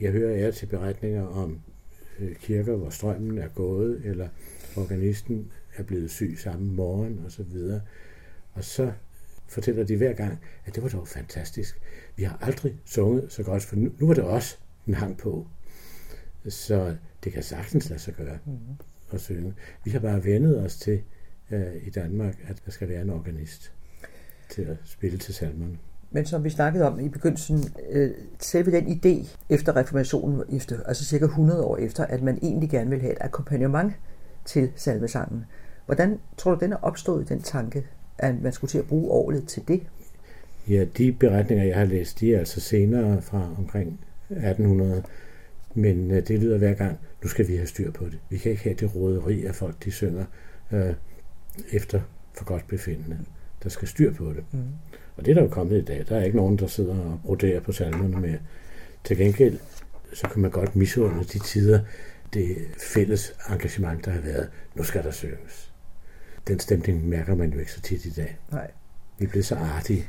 Jeg 0.00 0.12
hører 0.12 0.36
jer 0.36 0.50
til 0.50 0.66
beretninger 0.66 1.26
om 1.26 1.60
øh, 2.18 2.36
kirker, 2.36 2.76
hvor 2.76 2.90
strømmen 2.90 3.38
er 3.38 3.48
gået, 3.48 4.00
eller 4.04 4.28
organisten 4.76 5.52
er 5.76 5.82
blevet 5.82 6.10
syg 6.10 6.34
samme 6.38 6.66
morgen, 6.66 7.22
og 7.24 7.32
så 7.32 7.42
videre. 7.42 7.80
Og 8.52 8.64
så 8.64 8.92
fortæller 9.46 9.84
de 9.84 9.96
hver 9.96 10.12
gang, 10.12 10.38
at 10.64 10.74
det 10.74 10.82
var 10.82 10.88
dog 10.88 11.08
fantastisk. 11.08 11.80
Vi 12.16 12.22
har 12.22 12.38
aldrig 12.40 12.74
sunget 12.84 13.32
så 13.32 13.42
godt, 13.42 13.62
for 13.62 13.76
nu, 13.76 13.90
nu 13.98 14.06
var 14.06 14.14
det 14.14 14.24
os, 14.24 14.58
den 14.86 14.94
hang 14.94 15.18
på. 15.18 15.46
Så 16.48 16.96
det 17.24 17.32
kan 17.32 17.42
sagtens 17.42 17.90
lade 17.90 18.00
sig 18.00 18.14
gøre 18.14 18.38
mm. 18.46 18.52
at 19.10 19.20
synge. 19.20 19.54
Vi 19.84 19.90
har 19.90 19.98
bare 19.98 20.24
vendet 20.24 20.64
os 20.64 20.76
til 20.76 21.02
uh, 21.50 21.86
i 21.86 21.90
Danmark, 21.90 22.34
at 22.48 22.62
der 22.64 22.70
skal 22.70 22.88
være 22.88 23.02
en 23.02 23.10
organist 23.10 23.72
til 24.48 24.62
at 24.62 24.76
spille 24.84 25.18
til 25.18 25.34
salmerne. 25.34 25.78
Men 26.10 26.26
som 26.26 26.44
vi 26.44 26.50
snakkede 26.50 26.86
om 26.86 27.00
i 27.00 27.08
begyndelsen, 27.08 27.64
øh, 27.90 28.10
selve 28.40 28.70
den 28.70 28.86
idé 28.86 29.36
efter 29.48 29.76
reformationen, 29.76 30.42
efter, 30.56 30.82
altså 30.82 31.04
cirka 31.04 31.24
100 31.24 31.64
år 31.64 31.76
efter, 31.76 32.04
at 32.04 32.22
man 32.22 32.38
egentlig 32.42 32.70
gerne 32.70 32.90
vil 32.90 33.00
have 33.00 33.12
et 33.12 33.18
akkompagnement 33.20 33.92
til 34.44 34.72
salmesangen. 34.76 35.44
Hvordan 35.86 36.18
tror 36.36 36.54
du, 36.54 36.60
den 36.60 36.72
er 36.72 36.76
opstået, 36.76 37.28
den 37.28 37.42
tanke? 37.42 37.86
At 38.18 38.42
man 38.42 38.52
skulle 38.52 38.68
til 38.68 38.78
at 38.78 38.86
bruge 38.86 39.10
året 39.10 39.48
til 39.48 39.62
det? 39.68 39.82
Ja, 40.68 40.84
de 40.98 41.12
beretninger, 41.12 41.64
jeg 41.64 41.76
har 41.76 41.84
læst, 41.84 42.20
de 42.20 42.34
er 42.34 42.38
altså 42.38 42.60
senere 42.60 43.22
fra 43.22 43.54
omkring 43.58 44.00
1800, 44.30 45.02
men 45.74 46.10
øh, 46.10 46.28
det 46.28 46.38
lyder 46.38 46.58
hver 46.58 46.74
gang, 46.74 46.98
nu 47.22 47.28
skal 47.28 47.48
vi 47.48 47.56
have 47.56 47.66
styr 47.66 47.90
på 47.90 48.04
det. 48.04 48.18
Vi 48.30 48.38
kan 48.38 48.50
ikke 48.50 48.64
have 48.64 48.76
det 48.76 48.94
råderi 48.94 49.44
af 49.44 49.54
folk, 49.54 49.84
de 49.84 49.90
synger 49.90 50.24
øh, 50.72 50.94
efter 51.72 52.00
for 52.34 52.44
godt 52.44 52.68
befindende. 52.68 53.18
Der 53.62 53.68
skal 53.68 53.88
styr 53.88 54.14
på 54.14 54.32
det. 54.32 54.44
Mm. 54.52 54.60
Og 55.16 55.24
det 55.24 55.30
er 55.30 55.34
der 55.34 55.42
jo 55.42 55.48
kommet 55.48 55.78
i 55.78 55.84
dag. 55.84 56.04
Der 56.08 56.16
er 56.16 56.24
ikke 56.24 56.36
nogen, 56.36 56.58
der 56.58 56.66
sidder 56.66 57.00
og 57.00 57.20
broderer 57.24 57.60
på 57.60 57.72
salmerne 57.72 58.20
mere. 58.20 58.38
Til 59.04 59.16
gengæld, 59.16 59.58
så 60.12 60.28
kan 60.28 60.42
man 60.42 60.50
godt 60.50 60.76
misunde 60.76 61.24
de 61.24 61.38
tider, 61.38 61.80
det 62.34 62.56
fælles 62.78 63.34
engagement, 63.50 64.04
der 64.04 64.10
har 64.10 64.20
været. 64.20 64.48
Nu 64.74 64.82
skal 64.82 65.02
der 65.02 65.10
synges 65.10 65.73
den 66.48 66.60
stemning 66.60 67.08
mærker 67.08 67.34
man 67.34 67.52
jo 67.52 67.58
ikke 67.58 67.72
så 67.72 67.80
tit 67.80 68.04
i 68.04 68.10
dag. 68.10 68.38
Nej. 68.52 68.70
Vi 69.18 69.26
bliver 69.26 69.42
så 69.42 69.54
artige. 69.54 70.08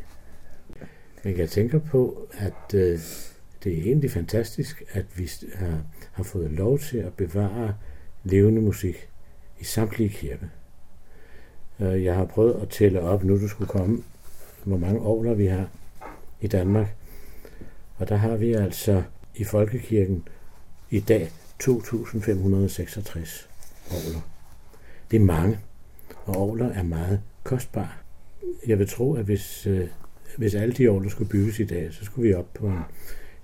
Men 1.24 1.38
jeg 1.38 1.50
tænker 1.50 1.80
på, 1.80 2.28
at 2.38 2.74
øh, 2.74 3.00
det 3.64 3.78
er 3.78 3.82
egentlig 3.84 4.12
fantastisk, 4.12 4.84
at 4.92 5.06
vi 5.16 5.32
har, 5.54 5.82
har 6.12 6.24
fået 6.24 6.52
lov 6.52 6.80
til 6.80 6.98
at 6.98 7.14
bevare 7.14 7.76
levende 8.24 8.62
musik 8.62 9.10
i 9.60 9.64
samtlige 9.64 10.10
kirker. 10.10 10.48
Øh, 11.80 12.04
jeg 12.04 12.16
har 12.16 12.26
prøvet 12.26 12.62
at 12.62 12.70
tælle 12.70 13.02
op, 13.02 13.24
nu 13.24 13.42
du 13.42 13.48
skulle 13.48 13.68
komme, 13.68 14.04
hvor 14.64 14.78
mange 14.78 15.00
årler 15.00 15.34
vi 15.34 15.46
har 15.46 15.70
i 16.42 16.48
Danmark. 16.48 16.96
Og 17.98 18.10
der 18.10 18.16
har 18.16 18.36
vi 18.36 18.54
altså 18.54 19.04
i 19.36 19.44
Folkekirken 19.44 20.28
i 20.90 21.00
dag 21.00 21.32
2.566 21.64 21.70
årler. 23.92 24.22
Det 25.12 25.18
er 25.18 25.26
mange 25.26 25.60
og 26.26 26.36
ovler 26.36 26.70
er 26.70 26.84
meget 26.84 27.22
kostbare. 27.44 27.90
Jeg 28.68 28.80
vil 28.80 28.88
tro, 28.88 29.14
at 29.14 29.26
hvis, 29.26 29.68
øh, 29.68 29.88
hvis 30.38 30.56
alle 30.56 30.74
de 30.74 30.88
ovler 30.88 31.10
skulle 31.10 31.30
bygges 31.30 31.60
i 31.60 31.66
dag, 31.66 31.94
så 31.94 32.06
skulle 32.06 32.28
vi 32.28 32.34
op 32.34 32.54
på 32.54 32.68
en, 32.68 32.80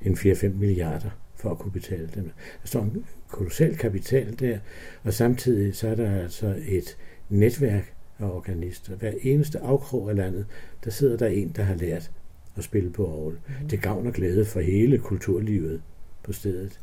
en 0.02 0.14
4-5 0.14 0.48
milliarder 0.48 1.10
for 1.36 1.52
at 1.52 1.60
kunne 1.60 1.72
betale 1.72 2.10
dem. 2.16 2.24
Der 2.62 2.68
står 2.68 2.82
en 2.82 3.06
kolossal 3.28 3.78
kapital 3.78 4.40
der, 4.40 4.60
og 5.04 5.14
samtidig 5.14 5.76
så 5.76 5.88
er 5.88 5.96
der 5.96 6.22
altså 6.22 6.56
et 6.68 6.98
netværk 7.30 7.94
af 8.20 8.26
organister. 8.26 8.96
Hver 8.96 9.14
eneste 9.22 9.60
afkrog 9.60 10.10
af 10.10 10.16
landet, 10.16 10.46
der 10.84 10.92
sidder 10.92 11.18
der 11.18 11.28
en, 11.28 11.52
der 11.56 11.64
har 11.64 11.76
lært 11.76 12.12
at 12.56 12.64
spille 12.64 12.90
på 12.90 13.08
orgel. 13.08 13.38
Mm. 13.62 13.68
Det 13.68 13.82
gavner 13.82 14.12
glæde 14.12 14.46
for 14.46 14.60
hele 14.60 14.98
kulturlivet 14.98 15.82
på 16.24 16.34
stedet. 16.34 16.80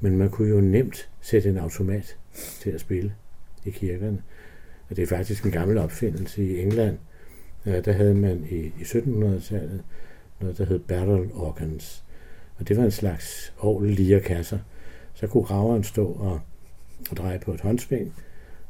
Men 0.00 0.16
man 0.16 0.30
kunne 0.30 0.48
jo 0.48 0.60
nemt 0.60 1.10
sætte 1.20 1.48
en 1.48 1.58
automat 1.58 2.16
til 2.34 2.70
at 2.70 2.80
spille 2.80 3.14
i 3.64 3.70
kirkerne. 3.70 4.22
Og 4.90 4.96
det 4.96 5.02
er 5.02 5.06
faktisk 5.06 5.44
en 5.44 5.50
gammel 5.50 5.78
opfindelse 5.78 6.44
i 6.44 6.62
England. 6.62 6.98
Der 7.64 7.92
havde 7.92 8.14
man 8.14 8.46
i, 8.50 8.56
i 8.56 8.82
1700-tallet 8.82 9.82
noget, 10.40 10.58
der 10.58 10.64
hed 10.64 10.78
barrel 10.78 11.30
organs. 11.34 12.04
Og 12.58 12.68
det 12.68 12.76
var 12.76 12.84
en 12.84 12.90
slags 12.90 13.52
orgel 13.58 14.22
kasser. 14.22 14.58
Så 15.14 15.26
kunne 15.26 15.44
graveren 15.44 15.84
stå 15.84 16.06
og, 16.06 16.40
og 17.10 17.16
dreje 17.16 17.38
på 17.38 17.52
et 17.52 17.60
håndsving, 17.60 18.14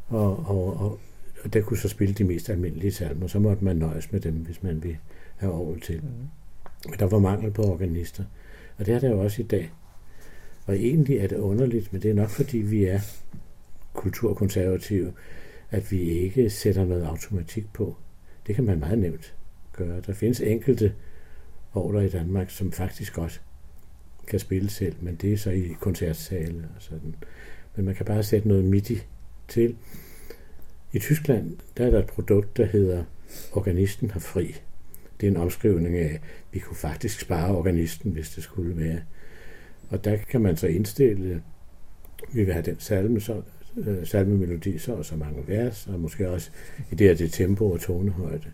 og, 0.09 0.47
og, 0.47 0.81
og, 0.81 0.99
og 1.45 1.53
der 1.53 1.61
kunne 1.61 1.79
så 1.79 1.89
spille 1.89 2.15
de 2.15 2.25
mest 2.25 2.51
almindelige 2.51 2.93
salmer. 2.93 3.27
Så 3.27 3.39
måtte 3.39 3.65
man 3.65 3.77
nøjes 3.77 4.13
med 4.13 4.21
dem, 4.21 4.35
hvis 4.35 4.63
man 4.63 4.83
ville 4.83 4.99
have 5.37 5.53
orgel 5.53 5.81
til. 5.81 6.01
Mm. 6.01 6.09
Men 6.91 6.99
der 6.99 7.07
var 7.07 7.19
mangel 7.19 7.51
på 7.51 7.63
organister. 7.63 8.25
Og 8.79 8.87
det 8.87 8.95
er 8.95 8.99
der 8.99 9.11
jo 9.11 9.21
også 9.21 9.43
i 9.43 9.45
dag. 9.45 9.73
Og 10.67 10.77
egentlig 10.77 11.17
er 11.17 11.27
det 11.27 11.37
underligt, 11.37 11.93
men 11.93 12.03
det 12.03 12.11
er 12.11 12.15
nok 12.15 12.31
fordi 12.31 12.59
vi 12.59 12.85
er 12.85 13.01
kulturkonservative, 13.95 15.13
at 15.71 15.93
vi 15.93 16.01
ikke 16.01 16.51
sætter 16.51 16.85
noget 16.85 17.05
automatik 17.05 17.73
på. 17.73 17.97
Det 18.47 18.55
kan 18.55 18.65
man 18.65 18.79
meget 18.79 18.99
nemt 18.99 19.35
gøre. 19.73 20.01
Der 20.01 20.13
findes 20.13 20.41
enkelte 20.41 20.95
order 21.75 22.01
i 22.01 22.09
Danmark, 22.09 22.51
som 22.51 22.73
faktisk 22.73 23.15
godt 23.15 23.43
kan 24.27 24.39
spille 24.39 24.71
selv, 24.71 24.97
men 25.01 25.15
det 25.15 25.33
er 25.33 25.37
så 25.37 25.51
i 25.51 25.77
koncertsale 25.81 26.69
og 26.77 26.83
sådan. 26.83 27.15
Men 27.77 27.85
man 27.85 27.95
kan 27.95 28.07
bare 28.07 28.23
sætte 28.23 28.49
noget 28.49 28.65
MIDI 28.65 28.99
til. 29.49 29.77
I 30.93 30.99
Tyskland, 30.99 31.57
der 31.77 31.87
er 31.87 31.91
der 31.91 31.99
et 31.99 32.07
produkt, 32.07 32.57
der 32.57 32.65
hedder 32.65 33.05
Organisten 33.53 34.11
har 34.11 34.21
fri. 34.21 34.55
Det 35.21 35.27
er 35.27 35.31
en 35.31 35.37
omskrivning 35.37 35.97
af, 35.97 36.15
at 36.15 36.21
vi 36.53 36.59
kunne 36.59 36.77
faktisk 36.77 37.21
spare 37.21 37.57
organisten, 37.57 38.13
hvis 38.13 38.31
det 38.31 38.45
skulle 38.45 38.77
være. 38.77 39.01
Og 39.89 40.05
der 40.05 40.17
kan 40.17 40.41
man 40.41 40.57
så 40.57 40.67
indstille 40.67 41.43
vi 42.33 42.45
vil 42.45 42.53
have 42.53 42.65
den 42.65 42.81
salme, 42.81 43.21
så, 43.21 43.43
øh, 43.77 44.07
salmemelodi, 44.07 44.79
så 44.79 44.95
og 44.95 45.05
så 45.05 45.17
mange 45.17 45.45
vers, 45.47 45.87
og 45.87 46.01
måske 46.01 46.31
også 46.31 46.51
i 46.91 46.95
det 46.95 47.07
her 47.07 47.15
det 47.15 47.33
tempo 47.33 47.71
og 47.71 47.81
tonehøjde. 47.81 48.51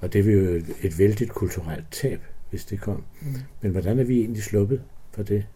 Og 0.00 0.12
det 0.12 0.26
vil 0.26 0.34
jo 0.34 0.50
et, 0.50 0.66
et 0.82 0.98
vældigt 0.98 1.30
kulturelt 1.30 1.84
tab, 1.90 2.20
hvis 2.50 2.64
det 2.64 2.80
kom. 2.80 3.04
Mm. 3.20 3.34
Men 3.60 3.72
hvordan 3.72 3.98
er 3.98 4.04
vi 4.04 4.20
egentlig 4.20 4.42
sluppet 4.42 4.82
for 5.12 5.22
det? 5.22 5.46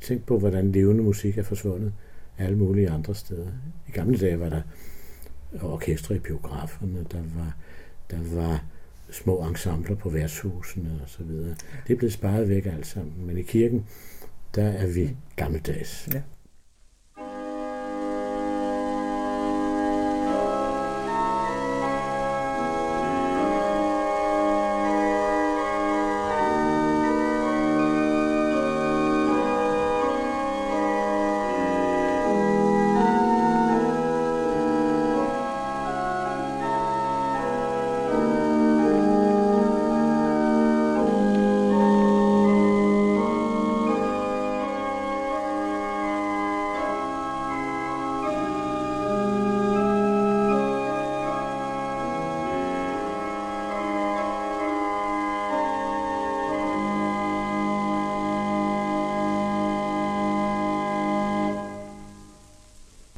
Tænk 0.00 0.24
på, 0.24 0.38
hvordan 0.38 0.72
levende 0.72 1.02
musik 1.02 1.38
er 1.38 1.42
forsvundet 1.42 1.92
alle 2.38 2.58
mulige 2.58 2.90
andre 2.90 3.14
steder. 3.14 3.48
I 3.88 3.90
gamle 3.90 4.18
dage 4.18 4.40
var 4.40 4.48
der 4.48 4.62
orkestre 5.62 6.16
i 6.16 6.18
biograferne, 6.18 7.06
der 7.12 7.22
var, 7.36 7.56
der 8.10 8.36
var 8.36 8.64
små 9.10 9.48
ensembler 9.48 9.96
på 9.96 10.10
værtshusene 10.10 11.00
og 11.02 11.08
så 11.08 11.22
videre. 11.22 11.54
Det 11.86 11.92
er 11.92 11.96
blevet 11.96 12.12
sparet 12.12 12.48
væk 12.48 12.66
alt 12.66 12.86
sammen, 12.86 13.26
men 13.26 13.38
i 13.38 13.42
kirken, 13.42 13.86
der 14.54 14.64
er 14.64 14.86
vi 14.86 15.16
gammeldags. 15.36 16.08
Ja. 16.14 16.22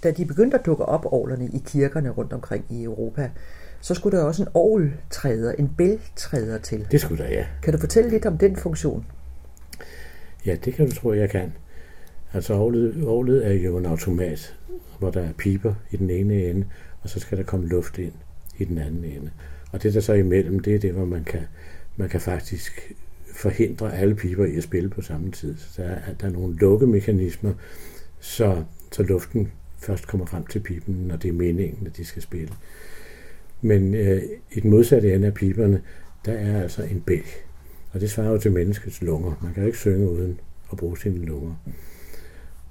Da 0.04 0.10
de 0.10 0.24
begyndte 0.24 0.58
at 0.58 0.66
dukke 0.66 0.84
op 0.84 1.06
orlerne 1.12 1.46
i 1.46 1.62
kirkerne 1.66 2.10
rundt 2.10 2.32
omkring 2.32 2.64
i 2.70 2.82
Europa, 2.82 3.30
så 3.80 3.94
skulle 3.94 4.18
der 4.18 4.24
også 4.24 4.42
en 4.42 4.48
orgeltræder, 4.54 5.52
en 5.52 5.74
bæltræder 5.78 6.58
til. 6.58 6.86
Det 6.90 7.00
skulle 7.00 7.24
der, 7.24 7.30
ja. 7.30 7.46
Kan 7.62 7.72
du 7.72 7.78
fortælle 7.78 8.10
lidt 8.10 8.26
om 8.26 8.38
den 8.38 8.56
funktion? 8.56 9.06
Ja, 10.46 10.56
det 10.64 10.74
kan 10.74 10.86
du 10.86 10.94
tro, 10.94 11.12
jeg 11.12 11.30
kan. 11.30 11.52
Altså 12.32 12.54
orlet, 12.54 13.04
orlet 13.06 13.46
er 13.46 13.52
jo 13.52 13.78
en 13.78 13.86
automat, 13.86 14.56
hvor 14.98 15.10
der 15.10 15.22
er 15.22 15.32
piber 15.32 15.74
i 15.90 15.96
den 15.96 16.10
ene 16.10 16.44
ende, 16.44 16.66
og 17.02 17.08
så 17.08 17.20
skal 17.20 17.38
der 17.38 17.44
komme 17.44 17.68
luft 17.68 17.98
ind 17.98 18.12
i 18.58 18.64
den 18.64 18.78
anden 18.78 19.04
ende. 19.04 19.30
Og 19.72 19.82
det 19.82 19.94
der 19.94 20.00
så 20.00 20.12
imellem, 20.12 20.60
det 20.60 20.74
er 20.74 20.78
det, 20.78 20.92
hvor 20.92 21.04
man 21.04 21.24
kan, 21.24 21.40
man 21.96 22.08
kan 22.08 22.20
faktisk 22.20 22.92
forhindre 23.34 23.96
alle 23.96 24.14
piber 24.14 24.44
i 24.44 24.56
at 24.56 24.62
spille 24.62 24.90
på 24.90 25.02
samme 25.02 25.30
tid. 25.30 25.56
Så 25.56 25.82
der 25.82 25.88
er, 25.88 26.14
der 26.20 26.26
er 26.26 26.30
nogle 26.30 26.56
lukkemekanismer, 26.56 27.52
så, 28.20 28.62
så 28.92 29.02
luften 29.02 29.52
først 29.84 30.06
kommer 30.06 30.26
frem 30.26 30.46
til 30.46 30.60
pipen, 30.60 30.94
når 30.94 31.16
det 31.16 31.28
er 31.28 31.32
meningen, 31.32 31.86
at 31.86 31.96
de 31.96 32.04
skal 32.04 32.22
spille. 32.22 32.54
Men 33.60 33.94
øh, 33.94 34.22
i 34.52 34.60
den 34.60 34.70
modsatte 34.70 35.14
ende 35.14 35.26
af 35.26 35.34
piberne, 35.34 35.82
der 36.24 36.32
er 36.32 36.62
altså 36.62 36.82
en 36.82 37.00
bælg. 37.00 37.26
Og 37.92 38.00
det 38.00 38.10
svarer 38.10 38.30
jo 38.30 38.38
til 38.38 38.52
menneskets 38.52 39.02
lunger. 39.02 39.40
Man 39.42 39.54
kan 39.54 39.62
jo 39.62 39.66
ikke 39.66 39.78
synge 39.78 40.10
uden 40.10 40.40
at 40.72 40.78
bruge 40.78 40.98
sine 40.98 41.24
lunger. 41.24 41.54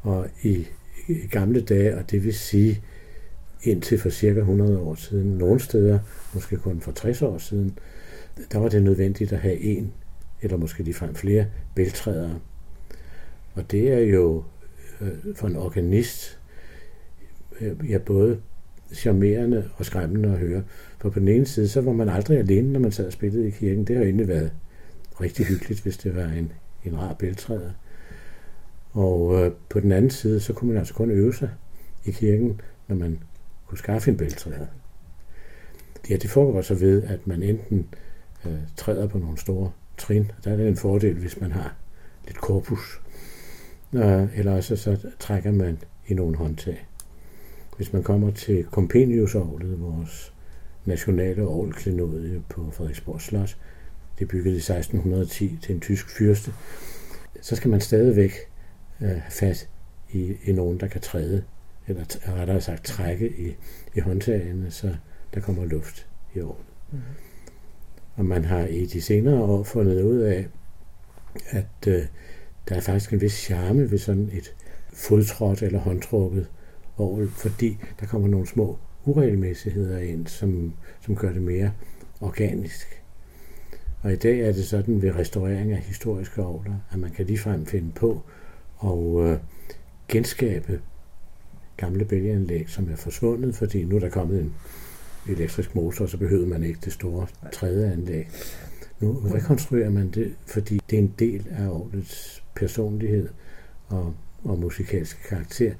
Og 0.01 0.27
i, 0.43 0.67
i 1.07 1.13
gamle 1.31 1.61
dage, 1.61 1.97
og 1.97 2.11
det 2.11 2.23
vil 2.23 2.33
sige 2.33 2.81
indtil 3.63 3.99
for 3.99 4.09
cirka 4.09 4.39
100 4.39 4.79
år 4.79 4.95
siden, 4.95 5.37
nogle 5.37 5.59
steder, 5.59 5.99
måske 6.33 6.57
kun 6.57 6.81
for 6.81 6.91
60 6.91 7.21
år 7.21 7.37
siden, 7.37 7.77
der 8.51 8.59
var 8.59 8.69
det 8.69 8.83
nødvendigt 8.83 9.33
at 9.33 9.39
have 9.39 9.59
en, 9.59 9.93
eller 10.41 10.57
måske 10.57 10.83
ligefrem 10.83 11.15
flere, 11.15 11.45
bæltrædere. 11.75 12.39
Og 13.53 13.71
det 13.71 13.93
er 13.93 13.99
jo 13.99 14.43
øh, 15.01 15.35
for 15.35 15.47
en 15.47 15.55
organist 15.55 16.39
Øh, 17.61 17.91
ja, 17.91 17.97
både 17.97 18.39
charmerende 18.93 19.69
og 19.77 19.85
skræmmende 19.85 20.29
at 20.29 20.37
høre. 20.37 20.63
For 20.99 21.09
på 21.09 21.19
den 21.19 21.27
ene 21.27 21.45
side, 21.45 21.67
så 21.67 21.81
var 21.81 21.93
man 21.93 22.09
aldrig 22.09 22.37
alene, 22.37 22.73
når 22.73 22.79
man 22.79 22.91
sad 22.91 23.05
og 23.07 23.13
spillede 23.13 23.47
i 23.47 23.51
kirken. 23.51 23.85
Det 23.85 23.95
har 23.95 24.03
egentlig 24.03 24.27
været 24.27 24.51
rigtig 25.21 25.45
hyggeligt, 25.45 25.81
hvis 25.81 25.97
det 25.97 26.15
var 26.15 26.25
en, 26.25 26.51
en 26.85 26.99
rar 26.99 27.13
bæltræder. 27.13 27.71
Og 28.91 29.45
øh, 29.45 29.51
på 29.69 29.79
den 29.79 29.91
anden 29.91 30.11
side, 30.11 30.39
så 30.39 30.53
kunne 30.53 30.67
man 30.69 30.77
altså 30.77 30.93
kun 30.93 31.11
øve 31.11 31.33
sig 31.33 31.49
i 32.05 32.11
kirken, 32.11 32.61
når 32.87 32.95
man 32.95 33.19
kunne 33.67 33.77
skaffe 33.77 34.11
en 34.11 34.17
bæltræder. 34.17 34.65
Ja, 36.09 36.15
det 36.15 36.29
foregår 36.29 36.61
så 36.61 36.75
ved, 36.75 37.03
at 37.03 37.27
man 37.27 37.43
enten 37.43 37.87
øh, 38.45 38.57
træder 38.77 39.07
på 39.07 39.17
nogle 39.17 39.37
store 39.37 39.71
trin. 39.97 40.31
Der 40.43 40.51
er 40.51 40.57
det 40.57 40.67
en 40.67 40.77
fordel, 40.77 41.13
hvis 41.13 41.41
man 41.41 41.51
har 41.51 41.75
lidt 42.25 42.37
korpus. 42.37 43.01
Øh, 43.93 44.39
eller 44.39 44.51
også 44.51 44.75
så 44.75 45.09
trækker 45.19 45.51
man 45.51 45.77
i 46.07 46.13
nogle 46.13 46.37
håndtag. 46.37 46.87
Hvis 47.83 47.93
man 47.93 48.03
kommer 48.03 48.31
til 48.31 48.65
Compendius-orglet, 48.71 49.81
vores 49.81 50.33
nationale 50.85 51.47
orgelklenodie 51.47 52.43
på 52.49 52.71
Frederiksborg 52.71 53.21
Slot, 53.21 53.57
det 54.19 54.25
er 54.25 54.29
bygget 54.29 54.51
i 54.51 54.55
1610 54.55 55.57
til 55.61 55.75
en 55.75 55.81
tysk 55.81 56.09
fyrste, 56.09 56.53
så 57.41 57.55
skal 57.55 57.71
man 57.71 57.81
stadigvæk 57.81 58.31
øh, 59.01 59.07
have 59.07 59.21
fat 59.29 59.69
i, 60.11 60.33
i 60.43 60.51
nogen, 60.51 60.79
der 60.79 60.87
kan 60.87 61.01
træde, 61.01 61.43
eller 61.87 62.05
rettere 62.27 62.61
sagt 62.61 62.83
trække 62.83 63.29
i, 63.29 63.55
i 63.95 63.99
håndtagene, 63.99 64.71
så 64.71 64.95
der 65.33 65.39
kommer 65.39 65.65
luft 65.65 66.07
i 66.35 66.41
orglet. 66.41 66.65
Mm. 66.91 66.99
Og 68.15 68.25
man 68.25 68.45
har 68.45 68.65
i 68.65 68.85
de 68.85 69.01
senere 69.01 69.43
år 69.43 69.63
fundet 69.63 70.01
ud 70.01 70.19
af, 70.19 70.47
at 71.49 71.87
øh, 71.87 72.05
der 72.69 72.75
er 72.75 72.81
faktisk 72.81 73.13
en 73.13 73.21
vis 73.21 73.33
charme 73.33 73.91
ved 73.91 73.97
sådan 73.97 74.29
et 74.33 74.55
fodtrådt 74.93 75.61
eller 75.61 75.79
håndtrukket 75.79 76.47
orgel, 76.97 77.29
fordi 77.29 77.77
der 77.99 78.05
kommer 78.05 78.27
nogle 78.27 78.47
små 78.47 78.77
uregelmæssigheder 79.05 79.99
ind, 79.99 80.27
som, 80.27 80.73
som 81.01 81.15
gør 81.15 81.33
det 81.33 81.41
mere 81.41 81.71
organisk. 82.21 83.03
Og 84.01 84.13
i 84.13 84.15
dag 84.15 84.39
er 84.39 84.51
det 84.51 84.65
sådan 84.65 85.01
ved 85.01 85.15
restaurering 85.15 85.71
af 85.71 85.77
historiske 85.77 86.43
orgler, 86.43 86.75
at 86.91 86.99
man 86.99 87.11
kan 87.11 87.25
ligefrem 87.25 87.65
finde 87.65 87.91
på 87.91 88.21
og 88.77 89.27
øh, 89.27 89.39
genskabe 90.07 90.81
gamle 91.77 92.05
bælgeanlæg, 92.05 92.69
som 92.69 92.91
er 92.91 92.95
forsvundet, 92.95 93.55
fordi 93.55 93.83
nu 93.83 93.95
er 93.95 93.99
der 93.99 94.09
kommet 94.09 94.41
en 94.41 94.53
elektrisk 95.29 95.75
motor, 95.75 96.05
så 96.05 96.17
behøver 96.17 96.47
man 96.47 96.63
ikke 96.63 96.79
det 96.85 96.93
store 96.93 97.27
tredje 97.53 97.91
anlæg. 97.91 98.27
Nu 98.99 99.21
rekonstruerer 99.33 99.89
man 99.89 100.09
det, 100.09 100.35
fordi 100.47 100.79
det 100.89 100.99
er 100.99 101.01
en 101.03 101.13
del 101.19 101.47
af 101.51 101.67
orglets 101.67 102.43
personlighed 102.55 103.29
og, 103.87 104.13
og 104.43 104.59
musikalske 104.59 105.23
karakter, 105.29 105.73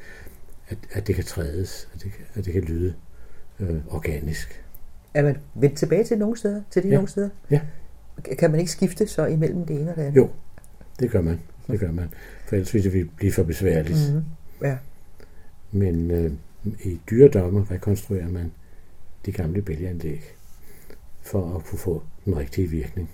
at, 0.68 0.78
at 0.92 1.08
det 1.08 1.16
kan 1.16 1.24
trædes, 1.24 1.90
at 1.94 2.04
det, 2.04 2.12
at 2.34 2.46
det 2.46 2.54
kan 2.54 2.62
lyde 2.62 2.94
øh, 3.60 3.76
organisk. 3.88 4.64
Er 5.14 5.24
man 5.24 5.38
vendt 5.56 5.78
tilbage 5.78 6.04
til 6.04 6.18
nogle 6.18 6.38
steder? 6.38 6.62
Til 6.72 6.84
de 6.84 6.88
ja. 6.88 6.94
nogle 6.94 7.10
steder? 7.10 7.30
Ja. 7.52 7.62
Kan 8.40 8.52
man 8.52 8.60
ikke 8.60 8.72
skifte 8.72 9.08
så 9.08 9.26
imellem 9.26 9.66
det 9.66 9.82
ene 9.82 9.92
og 9.92 9.96
det 9.96 10.02
andet? 10.02 10.16
Jo, 10.16 10.30
det 11.00 11.12
gør 11.12 11.22
man. 11.22 11.40
Det 11.68 11.80
gør 11.80 11.92
man. 11.92 12.10
For 12.48 12.56
ellers 12.56 12.74
ville 12.74 12.92
det 12.92 13.10
blive 13.16 13.32
for 13.32 13.44
besværligt. 13.44 14.14
Mm-hmm. 14.14 14.24
Ja. 14.68 14.78
Men 15.72 16.12
øh, 16.12 16.32
i 16.84 17.00
dyredommer 17.10 17.72
rekonstruerer 17.72 18.30
man 18.30 18.52
de 19.26 19.32
gamle 19.32 19.62
bælgeanlæg 19.62 20.36
for 21.22 21.56
at 21.56 21.66
kunne 21.66 21.80
få 21.80 22.04
den 22.26 22.38
rigtige 22.38 22.68
virkning. 22.68 23.10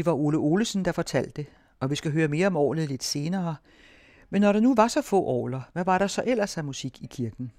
Det 0.00 0.06
var 0.06 0.12
Ole 0.12 0.38
Olesen, 0.38 0.84
der 0.84 0.92
fortalte, 0.92 1.46
og 1.80 1.90
vi 1.90 1.94
skal 1.94 2.12
høre 2.12 2.28
mere 2.28 2.46
om 2.46 2.56
orlet 2.56 2.88
lidt 2.88 3.04
senere. 3.04 3.56
Men 4.30 4.40
når 4.40 4.52
der 4.52 4.60
nu 4.60 4.74
var 4.74 4.88
så 4.88 5.02
få 5.02 5.22
orler, 5.22 5.60
hvad 5.72 5.84
var 5.84 5.98
der 5.98 6.06
så 6.06 6.22
ellers 6.26 6.58
af 6.58 6.64
musik 6.64 7.02
i 7.02 7.06
kirken? 7.10 7.50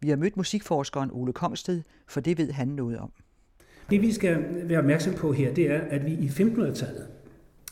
Vi 0.00 0.08
har 0.08 0.16
mødt 0.16 0.36
musikforskeren 0.36 1.10
Ole 1.12 1.32
Kongsted, 1.32 1.82
for 2.08 2.20
det 2.20 2.38
ved 2.38 2.52
han 2.52 2.68
noget 2.68 2.98
om. 2.98 3.12
Det 3.90 4.02
vi 4.02 4.12
skal 4.12 4.44
være 4.64 4.78
opmærksom 4.78 5.14
på 5.14 5.32
her, 5.32 5.54
det 5.54 5.70
er, 5.70 5.80
at 5.80 6.06
vi 6.06 6.12
i 6.12 6.26
1500-tallet, 6.26 7.06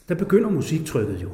der 0.09 0.15
begynder 0.15 0.51
musiktrykket 0.51 1.23
jo. 1.23 1.31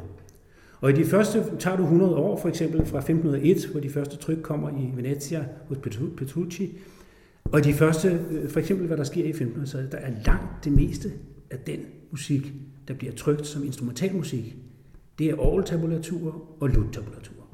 Og 0.81 0.91
i 0.91 0.93
de 0.93 1.05
første, 1.05 1.45
tager 1.59 1.77
du 1.77 1.83
100 1.83 2.17
år 2.17 2.41
for 2.41 2.49
eksempel 2.49 2.87
fra 2.87 2.99
1501, 2.99 3.67
hvor 3.67 3.81
de 3.81 3.91
første 3.91 4.17
tryk 4.17 4.43
kommer 4.43 4.71
i 4.71 4.93
Venezia 4.97 5.45
hos 5.69 5.79
Petrucci, 6.17 6.79
og 7.45 7.65
de 7.65 7.75
første, 7.75 8.21
øh, 8.31 8.51
for 8.51 8.61
eksempel 8.61 8.87
hvad 8.87 8.97
der 8.97 9.05
sker 9.05 9.25
i 9.25 9.31
1500-tallet, 9.31 9.93
der 9.93 9.99
er 9.99 10.11
langt 10.25 10.65
det 10.65 10.73
meste 10.73 11.13
af 11.53 11.59
den 11.59 11.81
musik, 12.11 12.53
der 12.88 12.95
bliver 12.95 13.12
trykt 13.12 13.47
som 13.47 13.65
instrumentalmusik, 13.65 14.57
det 15.19 15.31
er 15.31 15.38
orgeltabulaturer 15.38 16.33
og 16.61 16.69
luttabulaturer. 16.69 17.47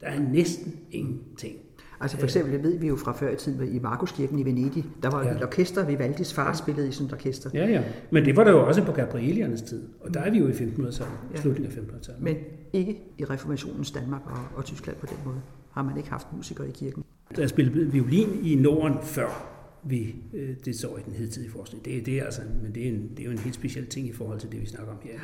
Der 0.00 0.06
er 0.06 0.20
næsten 0.20 0.74
ingenting. 0.90 1.56
Altså 2.00 2.16
for 2.16 2.24
eksempel, 2.24 2.52
det 2.52 2.62
ved 2.62 2.78
vi 2.78 2.86
jo 2.86 2.96
fra 2.96 3.12
før 3.12 3.30
i 3.30 3.36
tiden 3.36 3.74
i 3.74 3.78
Markuskirken 3.78 4.38
i 4.38 4.44
Venedig, 4.44 4.84
der 5.02 5.10
var 5.10 5.24
ja. 5.24 5.36
et 5.36 5.42
orkester, 5.42 5.86
Vivaldis 5.86 6.34
far 6.34 6.54
spillede 6.54 6.88
i 6.88 6.92
sådan 6.92 7.06
et 7.06 7.12
orkester. 7.12 7.50
Ja, 7.54 7.66
ja. 7.66 7.82
Men 8.10 8.24
det 8.24 8.36
var 8.36 8.44
der 8.44 8.50
jo 8.50 8.66
også 8.66 8.84
på 8.84 8.92
Gabrieliernes 8.92 9.62
tid, 9.62 9.82
og 10.00 10.14
der 10.14 10.20
er 10.20 10.30
vi 10.30 10.38
jo 10.38 10.48
i 10.48 10.50
1500-tallet, 10.50 11.18
ja. 11.34 11.40
slutningen 11.40 11.78
af 11.78 11.82
1500-tallet. 11.82 12.22
Men 12.22 12.36
ikke 12.72 13.02
i 13.18 13.24
reformationens 13.24 13.90
Danmark 13.90 14.20
og, 14.26 14.38
og 14.56 14.64
Tyskland 14.64 14.96
på 14.96 15.06
den 15.06 15.16
måde. 15.24 15.40
Har 15.70 15.82
man 15.82 15.96
ikke 15.96 16.10
haft 16.10 16.26
musikere 16.36 16.68
i 16.68 16.72
kirken. 16.72 17.04
Der 17.36 17.42
er 17.42 17.46
spillet 17.46 17.92
violin 17.92 18.28
i 18.42 18.54
Norden 18.54 18.96
før 19.02 19.55
vi, 19.88 20.14
øh, 20.32 20.56
det 20.64 20.76
så 20.76 20.96
i 20.96 21.00
den 21.06 21.12
hidtidige 21.12 21.50
forskning. 21.50 21.84
Det, 21.84 22.06
det 22.06 22.18
er 22.18 22.24
altså, 22.24 22.42
men 22.62 22.74
det 22.74 22.84
er, 22.84 22.88
en, 22.88 23.10
det 23.10 23.20
er 23.20 23.24
jo 23.24 23.30
en 23.30 23.38
helt 23.38 23.54
speciel 23.54 23.86
ting 23.86 24.08
i 24.08 24.12
forhold 24.12 24.40
til 24.40 24.52
det, 24.52 24.60
vi 24.60 24.66
snakker 24.66 24.92
om 24.92 24.98
her. 25.02 25.20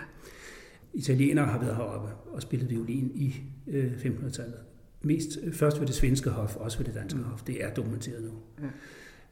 Italienere 0.94 1.46
har 1.46 1.60
været 1.60 1.76
heroppe 1.76 2.08
og 2.26 2.42
spillet 2.42 2.70
violin 2.70 3.10
i 3.14 3.34
øh, 3.66 3.92
1500-tallet. 3.92 4.58
Mest, 5.02 5.38
øh, 5.42 5.52
først 5.52 5.80
ved 5.80 5.86
det 5.86 5.94
svenske 5.94 6.30
hof, 6.30 6.56
også 6.56 6.78
ved 6.78 6.86
det 6.86 6.94
danske 6.94 7.18
hof. 7.18 7.42
Det 7.42 7.64
er 7.64 7.74
dokumenteret 7.74 8.22
nu. 8.22 8.32
Ja 8.62 8.68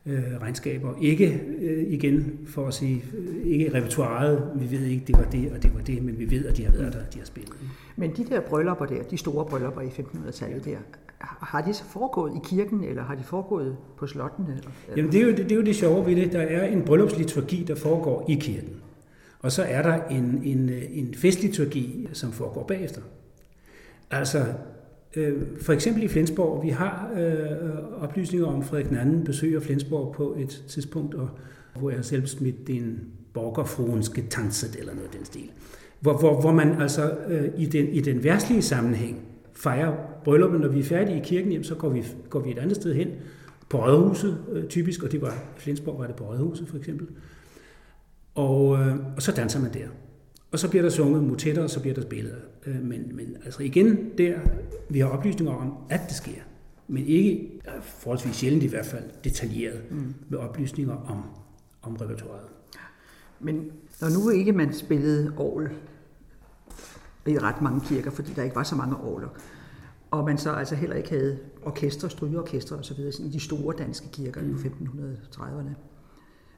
øh, 0.07 0.23
regnskaber. 0.41 0.95
Ikke 1.01 1.43
øh, 1.59 1.93
igen 1.93 2.39
for 2.47 2.67
at 2.67 2.75
sige, 2.75 3.05
øh, 3.19 3.47
ikke 3.47 3.75
repertoireet, 3.75 4.51
vi 4.57 4.71
ved 4.71 4.87
ikke, 4.87 5.05
det 5.07 5.19
var 5.19 5.25
det 5.25 5.53
og 5.53 5.63
det 5.63 5.75
var 5.75 5.81
det, 5.81 6.03
men 6.03 6.19
vi 6.19 6.31
ved, 6.31 6.47
at 6.47 6.57
de 6.57 6.65
har 6.65 6.73
været 6.73 6.93
der, 6.93 7.05
de 7.15 7.19
har 7.19 7.27
spillet. 7.27 7.53
Men 7.97 8.17
de 8.17 8.25
der 8.25 8.41
bryllupper 8.41 8.87
der, 8.87 9.03
de 9.03 9.17
store 9.17 9.47
bryllupper 9.47 9.81
i 9.81 9.87
1500-tallet 9.87 10.65
der, 10.65 10.77
har 11.21 11.61
de 11.61 11.75
så 11.75 11.85
foregået 11.85 12.33
i 12.37 12.39
kirken, 12.45 12.85
eller 12.85 13.03
har 13.03 13.15
de 13.15 13.23
foregået 13.23 13.77
på 13.97 14.07
slottene? 14.07 14.61
Jamen 14.97 15.13
det 15.13 15.21
er, 15.21 15.25
jo, 15.25 15.31
det, 15.31 15.39
det 15.39 15.53
er 15.53 15.57
jo 15.57 15.63
det 15.63 15.77
sjove 15.77 16.07
ved 16.07 16.17
det. 16.17 16.33
Der 16.33 16.41
er 16.41 16.67
en 16.67 16.83
bryllupsliturgi, 16.83 17.65
der 17.69 17.75
foregår 17.75 18.27
i 18.29 18.35
kirken. 18.35 18.77
Og 19.41 19.53
så 19.53 19.63
er 19.63 19.83
der 19.83 20.05
en, 20.05 20.43
en, 20.45 20.71
en 20.91 21.15
festliturgi, 21.15 22.09
som 22.13 22.33
foregår 22.33 22.63
bagefter. 22.63 23.01
Altså, 24.11 24.45
øh, 25.17 25.43
for 25.61 25.73
eksempel 25.73 26.03
i 26.03 26.09
Flensborg, 26.09 26.63
vi 26.65 26.69
har 26.69 27.11
øh, 27.17 28.03
oplysninger 28.03 28.47
om, 28.47 28.63
Frederik 28.63 28.93
II 28.93 29.25
besøger 29.25 29.61
Flensborg 29.61 30.15
på 30.15 30.37
et 30.39 30.65
tidspunkt, 30.69 31.15
og, 31.15 31.29
hvor 31.79 31.91
jeg 31.91 32.05
selv 32.05 32.27
smidt 32.27 32.71
en 32.71 33.01
borgerfruenske 33.33 34.25
tanset 34.31 34.77
eller 34.77 34.95
noget 34.95 35.09
af 35.09 35.13
den 35.17 35.25
stil. 35.25 35.51
Hvor, 36.01 36.19
hvor, 36.19 36.41
hvor 36.41 36.53
man 36.53 36.81
altså 36.81 37.17
øh, 37.29 37.49
i, 37.59 37.67
den, 37.67 37.89
i 37.89 38.01
den 38.01 38.25
værtslige 38.25 38.63
sammenhæng 38.63 39.23
fejrer 39.53 39.97
brylluppet. 40.25 40.61
Når 40.61 40.69
vi 40.69 40.81
er 40.81 40.85
færdige 40.85 41.19
i 41.19 41.23
kirken, 41.25 41.53
jamen, 41.53 41.65
så 41.65 41.75
går 41.75 41.89
vi, 41.89 42.05
går 42.31 42.41
vi 42.41 42.51
et 42.51 42.59
andet 42.59 42.77
sted 42.77 42.95
hen, 42.95 43.09
på 43.69 43.85
Rødhuset 43.85 44.39
øh, 44.53 44.69
typisk, 44.69 45.03
og 45.03 45.13
det 45.13 45.21
var, 45.21 45.45
Flensborg 45.57 45.99
var 45.99 46.07
det 46.07 46.17
på 46.17 46.31
Rødhuset 46.31 46.69
for 46.69 46.77
eksempel. 46.77 47.07
Og, 48.35 48.79
øh, 48.79 48.97
og 49.17 49.23
så 49.23 49.33
danser 49.33 49.61
man 49.61 49.73
der. 49.75 49.87
Og 50.53 50.59
så 50.59 50.71
bliver 50.71 50.83
der 50.83 50.91
sunget 50.91 51.23
motetter, 51.23 51.63
og 51.63 51.71
så 51.71 51.81
bliver 51.81 51.95
der 51.95 52.03
spillet. 52.03 52.37
Øh, 52.67 52.83
men, 52.83 53.17
men 53.17 53.37
altså 53.45 53.63
igen, 53.63 54.19
der 54.19 54.39
vi 54.91 54.99
har 54.99 55.09
oplysninger 55.09 55.55
om, 55.55 55.75
at 55.89 56.01
det 56.09 56.17
sker. 56.17 56.41
Men 56.89 57.07
ikke, 57.07 57.61
forholdsvis 57.83 58.37
sjældent 58.37 58.63
i 58.63 58.67
hvert 58.67 58.87
fald, 58.87 59.05
detaljeret 59.25 59.83
mm. 59.91 60.15
med 60.29 60.39
oplysninger 60.39 60.95
om, 60.95 61.23
om 61.83 61.97
repertoireet. 61.97 62.49
Men 63.41 63.73
når 64.01 64.09
nu 64.09 64.31
ikke 64.31 64.53
man 64.53 64.75
spillede 64.75 65.33
orgel 65.37 65.69
i 67.27 67.39
ret 67.39 67.63
mange 67.63 67.81
kirker, 67.81 68.11
fordi 68.11 68.33
der 68.33 68.43
ikke 68.43 68.57
var 68.57 68.63
så 68.63 68.77
mange 68.77 68.97
orgler, 68.97 69.29
og 70.11 70.25
man 70.25 70.39
så 70.39 70.53
altså 70.53 70.75
heller 70.75 70.97
ikke 70.97 71.11
havde 71.11 71.39
orkestre, 71.63 72.11
strygeorkestre 72.11 72.77
osv. 72.77 72.99
i 72.99 73.29
de 73.33 73.41
store 73.41 73.75
danske 73.79 74.09
kirker 74.13 74.43
mm. 74.43 74.51
i 74.51 74.53
1530'erne, 74.55 75.75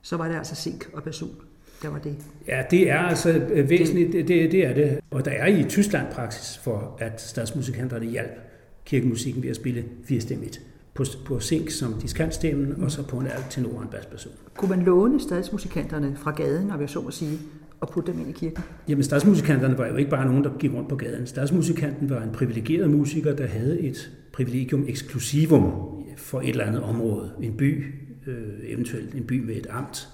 så 0.02 0.16
var 0.16 0.28
det 0.28 0.34
altså 0.34 0.54
sink 0.54 0.90
og 0.94 1.02
basun 1.02 1.36
der 1.82 1.88
var 1.88 1.98
det. 1.98 2.16
Ja, 2.48 2.62
det 2.70 2.90
er 2.90 2.98
altså 2.98 3.30
øh, 3.30 3.70
væsentligt, 3.70 4.12
det, 4.12 4.28
det, 4.28 4.52
det 4.52 4.66
er 4.66 4.74
det. 4.74 5.00
Og 5.10 5.24
der 5.24 5.30
er 5.30 5.46
i 5.46 5.64
Tyskland 5.68 6.06
praksis 6.12 6.58
for, 6.58 6.96
at 6.98 7.20
statsmusikanterne 7.20 8.06
hjælp 8.06 8.38
kirkemusikken 8.84 9.42
ved 9.42 9.50
at 9.50 9.56
spille 9.56 9.84
firestemmigt 10.04 10.60
på, 10.94 11.04
på 11.24 11.40
sink 11.40 11.70
som 11.70 11.94
diskantstemmen, 12.02 12.74
mm. 12.76 12.82
og 12.82 12.90
så 12.90 13.06
på 13.06 13.16
en 13.16 13.26
alt 13.26 13.46
tenor 13.50 13.76
og 13.76 13.82
en 13.82 13.88
basperson. 13.88 14.32
Kunne 14.56 14.68
man 14.76 14.84
låne 14.84 15.20
statsmusikanterne 15.20 16.16
fra 16.16 16.30
gaden, 16.30 16.70
og 16.70 16.80
jeg 16.80 16.88
så 16.88 17.00
må 17.00 17.10
sige, 17.10 17.38
og 17.80 17.88
putte 17.88 18.12
dem 18.12 18.20
ind 18.20 18.28
i 18.28 18.32
kirken? 18.32 18.62
Jamen, 18.88 19.04
statsmusikanterne 19.04 19.78
var 19.78 19.86
jo 19.86 19.96
ikke 19.96 20.10
bare 20.10 20.26
nogen, 20.26 20.44
der 20.44 20.50
gik 20.58 20.72
rundt 20.74 20.88
på 20.88 20.96
gaden. 20.96 21.26
Statsmusikanten 21.26 22.10
var 22.10 22.22
en 22.22 22.32
privilegeret 22.32 22.90
musiker, 22.90 23.36
der 23.36 23.46
havde 23.46 23.80
et 23.80 24.10
privilegium 24.32 24.84
exclusivum 24.88 25.72
for 26.16 26.40
et 26.40 26.48
eller 26.48 26.64
andet 26.64 26.82
område. 26.82 27.30
En 27.42 27.56
by, 27.56 27.84
øh, 28.26 28.36
eventuelt 28.66 29.14
en 29.14 29.24
by 29.24 29.44
med 29.44 29.56
et 29.56 29.66
amt, 29.70 30.08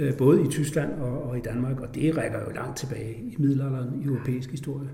Øh, 0.00 0.16
både 0.16 0.42
i 0.42 0.48
Tyskland 0.48 1.00
og, 1.00 1.22
og 1.22 1.38
i 1.38 1.40
Danmark, 1.40 1.80
og 1.80 1.94
det 1.94 2.16
rækker 2.16 2.38
jo 2.40 2.50
langt 2.54 2.76
tilbage 2.76 3.14
i 3.14 3.36
middelalderen 3.38 4.02
i 4.02 4.04
europæisk 4.04 4.50
historie. 4.50 4.88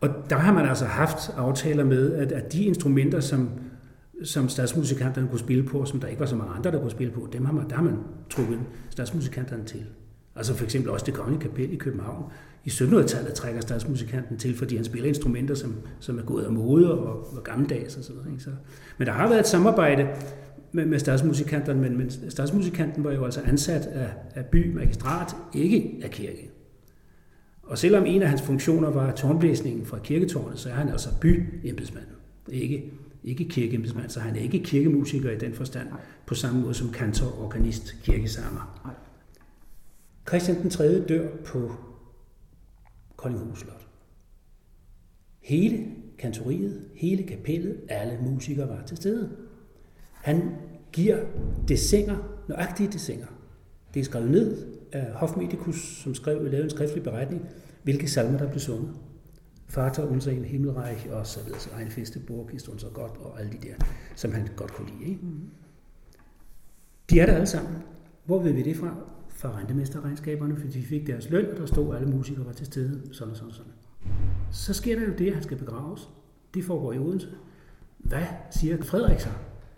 Og 0.00 0.08
der 0.30 0.36
har 0.36 0.52
man 0.52 0.66
altså 0.66 0.84
haft 0.84 1.30
aftaler 1.36 1.84
med, 1.84 2.12
at, 2.12 2.32
at 2.32 2.52
de 2.52 2.64
instrumenter, 2.64 3.20
som, 3.20 3.50
som 4.24 4.48
statsmusikanterne 4.48 5.28
kunne 5.28 5.38
spille 5.38 5.62
på, 5.62 5.84
som 5.84 6.00
der 6.00 6.08
ikke 6.08 6.20
var 6.20 6.26
så 6.26 6.36
mange 6.36 6.54
andre, 6.54 6.70
der 6.70 6.80
kunne 6.80 6.90
spille 6.90 7.12
på, 7.12 7.28
dem 7.32 7.44
har 7.44 7.52
man, 7.52 7.70
der 7.70 7.76
har 7.76 7.82
man 7.82 7.98
trukket 8.30 8.58
statsmusikanterne 8.90 9.64
til. 9.64 9.84
Altså 10.36 10.54
for 10.54 10.64
eksempel 10.64 10.90
også 10.90 11.06
det 11.06 11.14
kongelige 11.14 11.40
kapel 11.40 11.72
i 11.72 11.76
København. 11.76 12.24
I 12.64 12.68
1700-tallet 12.68 13.34
trækker 13.34 13.60
statsmusikanten 13.60 14.38
til, 14.38 14.56
fordi 14.56 14.76
han 14.76 14.84
spiller 14.84 15.08
instrumenter, 15.08 15.54
som, 15.54 15.74
som 16.00 16.18
er 16.18 16.22
gået 16.22 16.44
af 16.44 16.52
mode 16.52 16.98
og, 16.98 17.36
og 17.36 17.44
gammeldags 17.44 17.96
og 17.96 18.04
sådan 18.04 18.16
noget. 18.16 18.32
Ikke? 18.32 18.44
Så, 18.44 18.50
men 18.98 19.06
der 19.06 19.12
har 19.12 19.28
været 19.28 19.40
et 19.40 19.46
samarbejde 19.46 20.08
med, 20.76 20.86
med 20.86 20.98
statsmusikanterne, 20.98 21.80
men, 21.80 21.96
men 21.96 22.30
statsmusikanten 22.30 23.04
var 23.04 23.12
jo 23.12 23.24
altså 23.24 23.40
ansat 23.40 23.86
af, 23.86 24.10
af 24.34 24.46
by 24.46 24.74
magistrat, 24.74 25.36
ikke 25.54 26.00
af 26.02 26.10
kirke. 26.10 26.50
Og 27.62 27.78
selvom 27.78 28.06
en 28.06 28.22
af 28.22 28.28
hans 28.28 28.42
funktioner 28.42 28.90
var 28.90 29.12
tårnblæsningen 29.12 29.86
fra 29.86 29.98
kirketårnet, 29.98 30.58
så 30.58 30.68
er 30.68 30.72
han 30.72 30.88
altså 30.88 31.08
byembedsmand, 31.20 32.06
ikke, 32.48 32.92
ikke 33.24 33.48
kirkeembedsmand, 33.48 34.10
så 34.10 34.20
han 34.20 34.36
er 34.36 34.40
ikke 34.40 34.58
kirkemusiker 34.58 35.30
i 35.30 35.38
den 35.38 35.54
forstand, 35.54 35.88
på 36.26 36.34
samme 36.34 36.60
måde 36.60 36.74
som 36.74 36.92
kantor, 36.92 37.44
organist, 37.44 37.96
kirkesanger. 38.02 38.92
Christian 40.28 40.62
den 40.62 40.70
3. 40.70 41.04
dør 41.04 41.28
på 41.44 41.72
Koldinghus 43.16 43.58
Slot. 43.58 43.86
Hele 45.40 45.86
kantoriet, 46.18 46.88
hele 46.94 47.22
kapellet, 47.22 47.80
alle 47.88 48.18
musikere 48.22 48.68
var 48.68 48.82
til 48.86 48.96
stede. 48.96 49.45
Han 50.26 50.54
giver 50.92 51.18
desinger, 51.68 52.16
nøjagtige 52.48 52.92
desinger. 52.92 53.26
Det 53.94 54.00
er 54.00 54.04
skrevet 54.04 54.30
ned 54.30 54.66
af 54.92 55.12
Hofmedikus, 55.12 56.00
som 56.02 56.14
skrev, 56.14 56.44
lavede 56.44 56.64
en 56.64 56.70
skriftlig 56.70 57.02
beretning, 57.02 57.46
hvilke 57.82 58.10
salmer 58.10 58.38
der 58.38 58.48
blev 58.48 58.60
sunget. 58.60 58.94
Vater 59.76 60.06
unser 60.06 60.30
en 60.30 60.44
Himmelreich 60.44 61.08
og 61.12 61.26
så 61.26 61.44
videre, 61.44 61.60
så 61.60 61.70
egen 61.74 61.90
feste 61.90 62.18
Burg 62.18 62.54
ist 62.54 62.68
unser 62.68 62.88
godt, 62.88 63.12
og 63.20 63.40
alle 63.40 63.52
de 63.52 63.68
der, 63.68 63.74
som 64.16 64.32
han 64.32 64.48
godt 64.56 64.72
kunne 64.72 64.88
lide. 64.98 65.10
Ikke? 65.10 65.20
De 67.10 67.20
er 67.20 67.26
der 67.26 67.34
alle 67.34 67.46
sammen. 67.46 67.74
Hvor 68.24 68.42
ved 68.42 68.52
vi 68.52 68.62
det 68.62 68.76
fra? 68.76 68.94
Fra 69.28 69.58
rentemesterregnskaberne, 69.58 70.56
fordi 70.56 70.80
de 70.80 70.82
fik 70.82 71.06
deres 71.06 71.30
løn, 71.30 71.50
og 71.50 71.56
der 71.56 71.66
stod, 71.66 71.94
at 71.94 72.02
alle 72.02 72.16
musikere 72.16 72.46
var 72.46 72.52
til 72.52 72.66
stede, 72.66 73.14
sådan 73.14 73.30
og 73.30 73.36
sådan 73.36 73.50
og 73.50 73.54
sådan. 73.54 73.72
Så 74.50 74.74
sker 74.74 74.98
der 74.98 75.06
jo 75.06 75.12
det, 75.18 75.26
at 75.26 75.34
han 75.34 75.42
skal 75.42 75.56
begraves. 75.56 76.08
Det 76.54 76.64
foregår 76.64 76.92
i 76.92 76.98
Odense. 76.98 77.28
Hvad 77.98 78.26
siger 78.50 78.82
Frederik 78.82 79.20
så? 79.20 79.30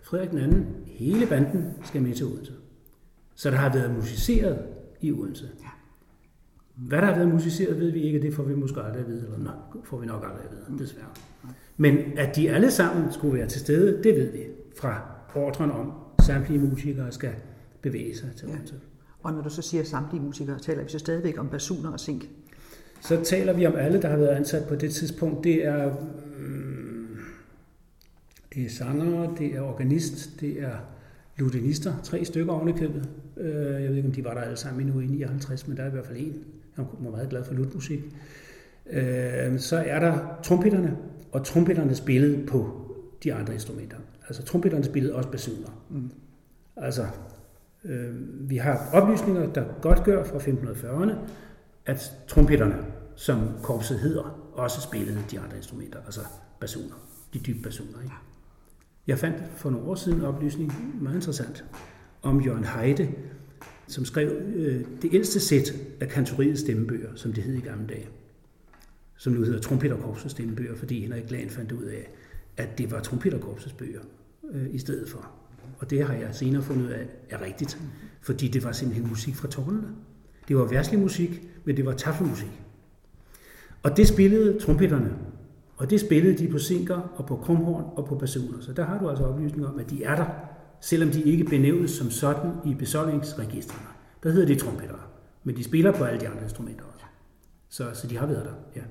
Frederik 0.09 0.33
II, 0.33 0.65
hele 0.85 1.27
banden 1.27 1.73
skal 1.83 2.01
med 2.01 2.13
til 2.13 2.25
Odense. 2.25 2.53
Så 3.35 3.49
der 3.49 3.55
har 3.55 3.73
været 3.73 3.95
musiceret 3.95 4.59
i 5.01 5.11
Odense. 5.11 5.49
Ja. 5.59 5.67
Hvad 6.75 6.97
der 6.97 7.05
har 7.05 7.15
været 7.15 7.27
musiceret, 7.27 7.79
ved 7.79 7.91
vi 7.91 8.01
ikke, 8.01 8.21
det 8.21 8.33
får 8.33 8.43
vi 8.43 8.55
måske 8.55 8.81
aldrig 8.81 9.01
at 9.01 9.07
vide, 9.07 9.23
eller 9.25 9.37
nok, 9.37 9.85
får 9.85 9.97
vi 9.97 10.05
nok 10.05 10.23
aldrig 10.23 10.45
at 10.45 10.51
vide, 10.51 10.65
mm. 10.69 10.77
desværre. 10.77 11.07
Men 11.77 11.97
at 12.17 12.35
de 12.35 12.51
alle 12.51 12.71
sammen 12.71 13.11
skulle 13.11 13.33
være 13.33 13.47
til 13.47 13.61
stede, 13.61 14.03
det 14.03 14.15
ved 14.15 14.31
vi 14.31 14.39
fra 14.75 15.01
ordren 15.35 15.71
om, 15.71 15.91
samtlige 16.21 16.59
musikere 16.59 17.11
skal 17.11 17.33
bevæge 17.81 18.17
sig 18.17 18.29
til 18.37 18.47
Odense. 18.47 18.73
Ja. 18.73 18.79
Og 19.23 19.33
når 19.33 19.41
du 19.41 19.49
så 19.49 19.61
siger 19.61 19.83
samtlige 19.83 20.21
musikere, 20.21 20.59
taler 20.59 20.83
vi 20.83 20.89
så 20.89 20.99
stadigvæk 20.99 21.39
om 21.39 21.49
basuner 21.49 21.91
og 21.91 21.99
sink? 21.99 22.29
Så 23.01 23.23
taler 23.23 23.53
vi 23.53 23.65
om 23.65 23.75
alle, 23.75 24.01
der 24.01 24.07
har 24.07 24.17
været 24.17 24.35
ansat 24.35 24.67
på 24.67 24.75
det 24.75 24.91
tidspunkt. 24.91 25.43
Det 25.43 25.65
er 25.65 25.95
det 28.53 28.65
er 28.65 28.69
sangere, 28.69 29.35
det 29.37 29.55
er 29.55 29.61
organist, 29.61 30.41
det 30.41 30.61
er 30.61 30.75
lutinister, 31.37 31.93
tre 32.03 32.25
stykker 32.25 32.53
oven 32.53 32.69
i 32.69 32.71
købet. 32.71 33.09
Øh, 33.37 33.83
jeg 33.83 33.89
ved 33.89 33.95
ikke, 33.95 34.07
om 34.07 34.13
de 34.13 34.23
var 34.23 34.33
der 34.33 34.41
alle 34.41 34.57
sammen 34.57 34.87
endnu 34.87 34.99
i 34.99 35.07
59, 35.07 35.67
men 35.67 35.77
der 35.77 35.83
er 35.83 35.87
i 35.87 35.91
hvert 35.91 36.05
fald 36.05 36.17
en. 36.19 36.43
Han 36.73 36.85
var 36.99 37.11
meget 37.11 37.29
glad 37.29 37.43
for 37.43 37.53
lutmusik. 37.53 37.99
Øh, 38.89 39.59
så 39.59 39.83
er 39.87 39.99
der 39.99 40.39
trompetterne, 40.43 40.97
og 41.31 41.45
trompetterne 41.45 41.95
spillede 41.95 42.45
på 42.47 42.85
de 43.23 43.33
andre 43.33 43.53
instrumenter. 43.53 43.97
Altså 44.27 44.43
trompetterne 44.43 44.83
spillede 44.83 45.15
også 45.15 45.29
basuner. 45.29 45.83
Mm. 45.89 46.11
Altså, 46.75 47.05
øh, 47.85 48.15
vi 48.49 48.57
har 48.57 48.89
oplysninger, 48.93 49.53
der 49.53 49.63
godt 49.81 50.03
gør 50.03 50.23
fra 50.23 50.37
1540'erne, 50.37 51.13
at 51.85 52.13
trompetterne, 52.27 52.75
som 53.15 53.49
korpset 53.63 53.99
hedder, 53.99 54.51
også 54.53 54.81
spillede 54.81 55.19
de 55.31 55.39
andre 55.39 55.57
instrumenter, 55.57 55.99
altså 56.05 56.21
basuner, 56.59 56.95
de 57.33 57.39
dybe 57.39 57.61
basuner. 57.61 58.01
Ikke? 58.03 58.15
Jeg 59.09 59.19
fandt 59.19 59.37
for 59.55 59.69
nogle 59.69 59.87
år 59.87 59.95
siden 59.95 60.19
en 60.19 60.25
oplysning, 60.25 60.73
meget 61.01 61.15
interessant, 61.15 61.65
om 62.21 62.41
Jørgen 62.41 62.63
Heide, 62.63 63.09
som 63.87 64.05
skrev 64.05 64.31
øh, 64.55 64.85
det 65.01 65.13
ældste 65.13 65.39
sæt 65.39 65.73
af 65.99 66.09
kantoriets 66.09 66.61
stemmebøger, 66.61 67.09
som 67.15 67.33
det 67.33 67.43
hed 67.43 67.53
i 67.53 67.59
gamle 67.59 67.87
dage, 67.87 68.07
som 69.17 69.33
nu 69.33 69.43
hedder 69.43 69.61
Trompetterkorpsets 69.61 70.31
stemmebøger, 70.31 70.75
fordi 70.75 71.01
Henrik 71.01 71.31
Lahn 71.31 71.49
fandt 71.49 71.71
ud 71.71 71.83
af, 71.83 72.09
at 72.57 72.77
det 72.77 72.91
var 72.91 72.99
Trompetterkorpsets 72.99 73.73
bøger 73.73 74.01
øh, 74.53 74.67
i 74.71 74.79
stedet 74.79 75.09
for. 75.09 75.31
Og 75.79 75.89
det 75.89 76.05
har 76.05 76.13
jeg 76.13 76.35
senere 76.35 76.63
fundet 76.63 76.85
ud 76.85 76.89
af 76.89 77.07
er 77.29 77.41
rigtigt, 77.41 77.81
fordi 78.21 78.47
det 78.47 78.63
var 78.63 78.71
simpelthen 78.71 79.09
musik 79.09 79.35
fra 79.35 79.47
tårnene. 79.47 79.87
Det 80.47 80.57
var 80.57 80.65
værslig 80.65 80.99
musik, 80.99 81.41
men 81.65 81.77
det 81.77 81.85
var 81.85 81.93
tafelmusik. 81.93 82.61
Og 83.83 83.97
det 83.97 84.07
spillede 84.07 84.59
trompetterne, 84.59 85.13
og 85.79 85.89
det 85.89 85.99
spillede 85.99 86.37
de 86.37 86.51
på 86.51 86.57
sinker 86.57 87.13
og 87.15 87.25
på 87.25 87.35
krumhorn 87.35 87.83
og 87.95 88.05
på 88.05 88.15
basuner. 88.15 88.61
Så 88.61 88.73
der 88.73 88.85
har 88.85 88.99
du 88.99 89.09
altså 89.09 89.25
oplysning 89.25 89.67
om, 89.67 89.79
at 89.79 89.89
de 89.89 90.03
er 90.03 90.15
der, 90.15 90.25
selvom 90.81 91.09
de 91.09 91.21
ikke 91.21 91.43
benævnes 91.43 91.91
som 91.91 92.11
sådan 92.11 92.51
i 92.65 92.73
besoldingsregistrene. 92.73 93.87
Der 94.23 94.31
hedder 94.31 94.47
de 94.47 94.55
trompetter, 94.55 95.09
men 95.43 95.55
de 95.55 95.63
spiller 95.63 95.91
på 95.91 96.03
alle 96.03 96.19
de 96.19 96.27
andre 96.27 96.43
instrumenter 96.43 96.83
også. 96.93 97.05
Så, 97.69 97.89
så 97.93 98.07
de 98.07 98.17
har 98.17 98.25
været 98.25 98.45
der, 98.45 98.53
ja. 98.75 98.81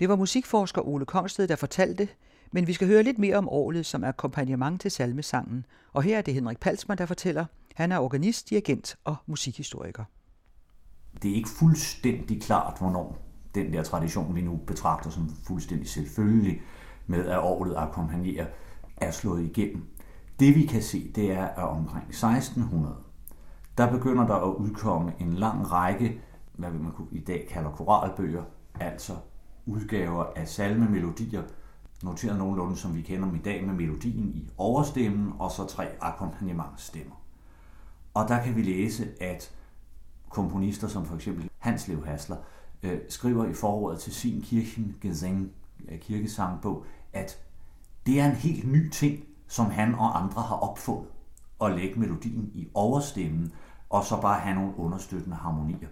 Det 0.00 0.08
var 0.08 0.16
musikforsker 0.16 0.88
Ole 0.88 1.06
Kongsted, 1.06 1.48
der 1.48 1.56
fortalte, 1.56 2.08
men 2.52 2.66
vi 2.66 2.72
skal 2.72 2.88
høre 2.88 3.02
lidt 3.02 3.18
mere 3.18 3.36
om 3.36 3.48
året 3.48 3.86
som 3.86 4.04
akkompagnement 4.04 4.80
til 4.80 4.90
salmesangen. 4.90 5.66
Og 5.92 6.02
her 6.02 6.18
er 6.18 6.22
det 6.22 6.34
Henrik 6.34 6.60
Palsmann, 6.60 6.98
der 6.98 7.06
fortæller. 7.06 7.44
Han 7.74 7.92
er 7.92 7.98
organist, 7.98 8.50
dirigent 8.50 8.96
og 9.04 9.16
musikhistoriker. 9.26 10.04
Det 11.22 11.30
er 11.30 11.34
ikke 11.34 11.48
fuldstændig 11.48 12.42
klart, 12.42 12.78
hvornår 12.78 13.18
den 13.54 13.72
der 13.72 13.82
tradition, 13.82 14.34
vi 14.34 14.40
nu 14.40 14.56
betragter 14.56 15.10
som 15.10 15.30
fuldstændig 15.46 15.88
selvfølgelig, 15.88 16.62
med 17.06 17.26
at 17.26 17.38
året 17.38 17.74
akkompagnerer, 17.76 18.46
er 18.96 19.10
slået 19.10 19.44
igennem. 19.44 19.88
Det 20.40 20.54
vi 20.54 20.66
kan 20.66 20.82
se, 20.82 21.12
det 21.14 21.32
er, 21.32 21.44
at 21.44 21.64
omkring 21.64 22.08
1600, 22.08 22.94
der 23.78 23.90
begynder 23.92 24.26
der 24.26 24.34
at 24.34 24.54
udkomme 24.54 25.12
en 25.18 25.34
lang 25.34 25.72
række, 25.72 26.20
hvad 26.52 26.70
man 26.70 26.92
i 27.12 27.20
dag 27.20 27.48
kalder 27.50 27.70
koralbøger, 27.70 28.42
altså 28.80 29.12
udgaver 29.66 30.24
af 30.36 30.48
salmemelodier, 30.48 31.42
noteret 32.02 32.38
nogenlunde 32.38 32.76
som 32.76 32.96
vi 32.96 33.02
kender 33.02 33.26
dem 33.26 33.36
i 33.36 33.42
dag 33.42 33.66
med 33.66 33.74
melodien 33.74 34.28
i 34.34 34.50
overstemmen 34.56 35.32
og 35.38 35.50
så 35.50 35.66
tre 35.66 35.88
akkompagnementstemmer. 36.00 37.14
Og 38.14 38.28
der 38.28 38.42
kan 38.42 38.56
vi 38.56 38.62
læse, 38.62 39.08
at 39.20 39.54
komponister 40.28 40.88
som 40.88 41.06
for 41.06 41.14
eksempel 41.14 41.50
Hans 41.58 41.88
Lev 41.88 42.06
Hasler 42.06 42.36
øh, 42.82 42.98
skriver 43.08 43.44
i 43.44 43.52
forordet 43.52 44.00
til 44.00 44.14
sin 44.14 44.42
Kirchengesang, 44.42 45.50
øh, 45.88 45.98
kirkesangbog, 45.98 46.84
at 47.12 47.38
det 48.06 48.20
er 48.20 48.30
en 48.30 48.36
helt 48.36 48.72
ny 48.72 48.90
ting, 48.90 49.24
som 49.48 49.66
han 49.66 49.94
og 49.94 50.22
andre 50.22 50.42
har 50.42 50.56
opfundet, 50.56 51.10
at 51.64 51.72
lægge 51.72 52.00
melodien 52.00 52.50
i 52.54 52.68
overstemmen, 52.74 53.52
og 53.90 54.04
så 54.04 54.20
bare 54.20 54.40
have 54.40 54.54
nogle 54.54 54.78
understøttende 54.78 55.36
harmonier. 55.36 55.88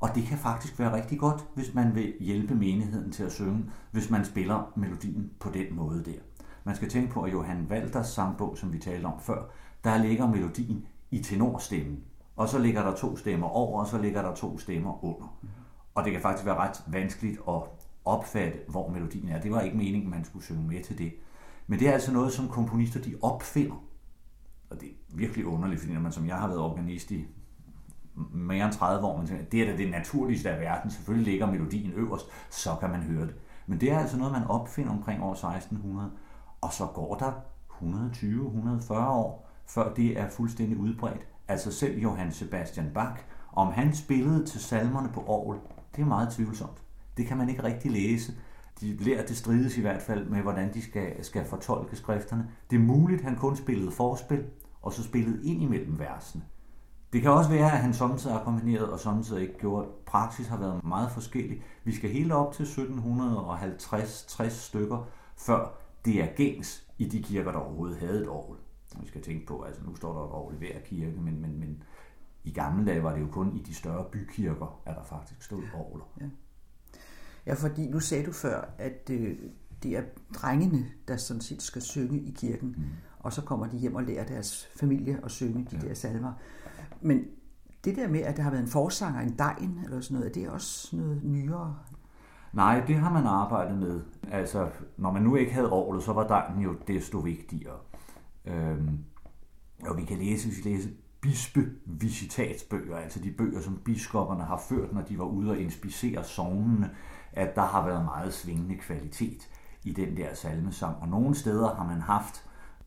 Og 0.00 0.14
det 0.14 0.24
kan 0.24 0.38
faktisk 0.38 0.78
være 0.78 0.96
rigtig 0.96 1.18
godt, 1.18 1.46
hvis 1.54 1.74
man 1.74 1.94
vil 1.94 2.14
hjælpe 2.20 2.54
menigheden 2.54 3.12
til 3.12 3.22
at 3.22 3.32
synge, 3.32 3.64
hvis 3.90 4.10
man 4.10 4.24
spiller 4.24 4.72
melodien 4.76 5.30
på 5.40 5.50
den 5.50 5.76
måde 5.76 6.04
der. 6.04 6.18
Man 6.64 6.76
skal 6.76 6.88
tænke 6.88 7.12
på, 7.12 7.22
at 7.22 7.32
Johan 7.32 7.66
Walters 7.70 8.08
sangbog, 8.08 8.58
som 8.58 8.72
vi 8.72 8.78
talte 8.78 9.06
om 9.06 9.20
før, 9.20 9.50
der 9.84 9.98
ligger 9.98 10.28
melodien 10.28 10.86
i 11.10 11.22
tenorstemmen. 11.22 12.04
Og 12.36 12.48
så 12.48 12.58
ligger 12.58 12.82
der 12.82 12.94
to 12.94 13.16
stemmer 13.16 13.46
over, 13.46 13.80
og 13.80 13.86
så 13.86 13.98
ligger 13.98 14.22
der 14.22 14.34
to 14.34 14.58
stemmer 14.58 15.04
under. 15.04 15.38
Og 15.94 16.04
det 16.04 16.12
kan 16.12 16.22
faktisk 16.22 16.46
være 16.46 16.56
ret 16.56 16.84
vanskeligt 16.86 17.38
at 17.48 17.62
opfatte, 18.04 18.58
hvor 18.68 18.90
melodien 18.90 19.28
er. 19.28 19.40
Det 19.40 19.50
var 19.50 19.60
ikke 19.60 19.76
meningen, 19.76 20.10
man 20.10 20.24
skulle 20.24 20.44
synge 20.44 20.68
med 20.68 20.84
til 20.84 20.98
det. 20.98 21.12
Men 21.66 21.78
det 21.78 21.88
er 21.88 21.92
altså 21.92 22.12
noget, 22.12 22.32
som 22.32 22.48
komponister 22.48 23.00
de 23.00 23.14
opfinder. 23.22 23.84
Og 24.70 24.80
det 24.80 24.88
er 24.88 25.16
virkelig 25.16 25.46
underligt, 25.46 25.80
fordi 25.80 25.92
når 25.94 26.00
man 26.00 26.12
som 26.12 26.26
jeg 26.26 26.36
har 26.36 26.48
været 26.48 26.60
organist 26.60 27.10
i 27.10 27.26
mere 28.32 28.64
end 28.64 28.74
30 28.74 29.06
år, 29.06 29.16
men 29.16 29.28
det 29.52 29.62
er 29.62 29.70
da 29.70 29.76
det 29.76 29.90
naturligste 29.90 30.50
af 30.50 30.60
verden. 30.60 30.90
Selvfølgelig 30.90 31.32
ligger 31.32 31.46
melodien 31.46 31.92
øverst, 31.92 32.26
så 32.50 32.76
kan 32.80 32.90
man 32.90 33.02
høre 33.02 33.26
det. 33.26 33.34
Men 33.66 33.80
det 33.80 33.92
er 33.92 33.98
altså 33.98 34.18
noget, 34.18 34.32
man 34.32 34.44
opfinder 34.44 34.92
omkring 34.92 35.22
år 35.22 35.32
1600, 35.32 36.10
og 36.60 36.72
så 36.72 36.86
går 36.86 37.14
der 37.14 37.32
120-140 37.70 38.94
år, 38.94 39.50
før 39.66 39.94
det 39.94 40.18
er 40.18 40.28
fuldstændig 40.28 40.78
udbredt. 40.78 41.26
Altså 41.48 41.72
selv 41.72 41.98
Johann 41.98 42.32
Sebastian 42.32 42.90
Bach, 42.94 43.22
om 43.52 43.72
han 43.72 43.94
spillede 43.94 44.46
til 44.46 44.60
salmerne 44.60 45.08
på 45.08 45.20
Aarhus, 45.20 45.56
det 45.96 46.02
er 46.02 46.06
meget 46.06 46.32
tvivlsomt. 46.32 46.82
Det 47.16 47.26
kan 47.26 47.36
man 47.36 47.48
ikke 47.48 47.62
rigtig 47.62 47.90
læse. 47.90 48.32
De 48.80 48.96
lærer 48.96 49.26
det 49.26 49.36
strides 49.36 49.76
i 49.76 49.80
hvert 49.80 50.02
fald 50.02 50.28
med, 50.28 50.42
hvordan 50.42 50.74
de 50.74 50.82
skal, 50.82 51.24
skal 51.24 51.44
fortolke 51.44 51.96
skrifterne. 51.96 52.48
Det 52.70 52.76
er 52.76 52.80
muligt, 52.80 53.22
han 53.22 53.36
kun 53.36 53.56
spillede 53.56 53.90
forspil, 53.90 54.44
og 54.82 54.92
så 54.92 55.02
spillede 55.02 55.44
ind 55.44 55.62
imellem 55.62 55.98
versene. 55.98 56.42
Det 57.12 57.22
kan 57.22 57.30
også 57.30 57.50
være, 57.50 57.72
at 57.72 57.78
han 57.78 57.94
samtidig 57.94 58.36
akkompagneret 58.36 58.90
og 58.90 59.00
samtidig 59.00 59.42
ikke 59.42 59.58
gjort. 59.58 59.86
Praksis 60.06 60.46
har 60.46 60.56
været 60.56 60.84
meget 60.84 61.10
forskellig. 61.10 61.62
Vi 61.84 61.94
skal 61.94 62.10
helt 62.10 62.32
op 62.32 62.52
til 62.52 62.64
1750-60 62.64 64.48
stykker, 64.48 65.08
før 65.36 65.78
det 66.04 66.22
er 66.22 66.26
gængs 66.36 66.88
i 66.98 67.04
de 67.04 67.22
kirker, 67.22 67.52
der 67.52 67.58
overhovedet 67.58 67.98
havde 67.98 68.22
et 68.22 68.28
orgel. 68.28 68.58
Vi 69.00 69.08
skal 69.08 69.22
tænke 69.22 69.46
på, 69.46 69.62
altså 69.62 69.82
nu 69.86 69.96
står 69.96 70.12
der 70.12 70.24
et 70.24 70.30
orgel 70.30 70.54
i 70.54 70.58
hver 70.58 70.80
kirke, 70.84 71.20
men, 71.20 71.42
men, 71.42 71.60
men 71.60 71.82
i 72.44 72.52
gamle 72.52 72.86
dage 72.86 73.02
var 73.02 73.14
det 73.14 73.20
jo 73.20 73.26
kun 73.26 73.56
i 73.56 73.62
de 73.62 73.74
større 73.74 74.04
bykirker, 74.12 74.80
at 74.86 74.94
der 74.96 75.04
faktisk 75.04 75.42
stod 75.42 75.62
orgler. 75.74 76.04
Ja. 76.20 76.26
ja, 77.46 77.54
fordi 77.54 77.88
nu 77.88 78.00
sagde 78.00 78.26
du 78.26 78.32
før, 78.32 78.70
at 78.78 79.10
øh, 79.10 79.36
det 79.82 79.96
er 79.96 80.02
drengene, 80.34 80.86
der 81.08 81.16
sådan 81.16 81.40
set 81.40 81.62
skal 81.62 81.82
synge 81.82 82.20
i 82.20 82.30
kirken, 82.30 82.74
mm. 82.78 82.84
og 83.18 83.32
så 83.32 83.42
kommer 83.42 83.66
de 83.66 83.76
hjem 83.76 83.94
og 83.94 84.02
lærer 84.02 84.26
deres 84.26 84.68
familie 84.76 85.20
at 85.24 85.30
synge 85.30 85.66
de 85.70 85.76
ja. 85.82 85.88
der 85.88 85.94
salmer. 85.94 86.32
Men 87.00 87.24
det 87.84 87.96
der 87.96 88.08
med, 88.08 88.20
at 88.20 88.36
der 88.36 88.42
har 88.42 88.50
været 88.50 88.62
en 88.62 88.68
forsanger, 88.68 89.20
en 89.20 89.38
dejen 89.38 89.80
eller 89.84 90.00
sådan 90.00 90.14
noget, 90.14 90.28
er 90.28 90.40
det 90.40 90.50
også 90.50 90.96
noget 90.96 91.24
nyere? 91.24 91.76
Nej, 92.52 92.84
det 92.86 92.96
har 92.96 93.12
man 93.12 93.26
arbejdet 93.26 93.78
med. 93.78 94.00
Altså, 94.30 94.68
når 94.96 95.12
man 95.12 95.22
nu 95.22 95.36
ikke 95.36 95.52
havde 95.52 95.70
orlet, 95.70 96.02
så 96.02 96.12
var 96.12 96.26
dejen 96.26 96.60
jo 96.60 96.74
desto 96.86 97.18
vigtigere. 97.18 97.76
Øhm, 98.44 98.98
og 99.86 99.96
vi 99.96 100.04
kan 100.04 100.18
læse, 100.18 100.48
hvis 100.48 100.64
vi 100.64 100.70
læser 100.70 100.90
bispevisitatsbøger, 101.20 102.96
altså 102.96 103.20
de 103.20 103.30
bøger, 103.30 103.60
som 103.60 103.80
biskopperne 103.84 104.44
har 104.44 104.62
ført, 104.68 104.92
når 104.92 105.02
de 105.02 105.18
var 105.18 105.24
ude 105.24 105.50
og 105.50 105.58
inspicere 105.58 106.24
sovnene, 106.24 106.90
at 107.32 107.56
der 107.56 107.62
har 107.62 107.86
været 107.86 108.04
meget 108.04 108.34
svingende 108.34 108.76
kvalitet 108.76 109.48
i 109.84 109.92
den 109.92 110.16
der 110.16 110.34
salmesang. 110.34 110.96
Og 111.00 111.08
nogle 111.08 111.34
steder 111.34 111.74
har 111.74 111.86
man 111.86 112.00
haft 112.00 112.44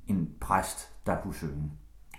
en 0.08 0.30
præst, 0.41 1.06
der 1.06 1.21
kunne 1.21 1.34
synge. 1.34 1.71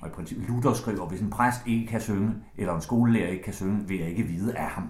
Og 0.02 0.08
i 0.08 0.10
princippet 0.10 0.48
Luther 0.48 0.72
skriver, 0.72 1.06
hvis 1.06 1.20
en 1.20 1.30
præst 1.30 1.66
ikke 1.66 1.86
kan 1.86 2.00
synge, 2.00 2.34
eller 2.56 2.74
en 2.74 2.80
skolelærer 2.80 3.28
ikke 3.28 3.44
kan 3.44 3.52
synge, 3.52 3.88
vil 3.88 3.98
jeg 3.98 4.08
ikke 4.08 4.22
vide 4.22 4.56
af 4.56 4.66
ham. 4.66 4.88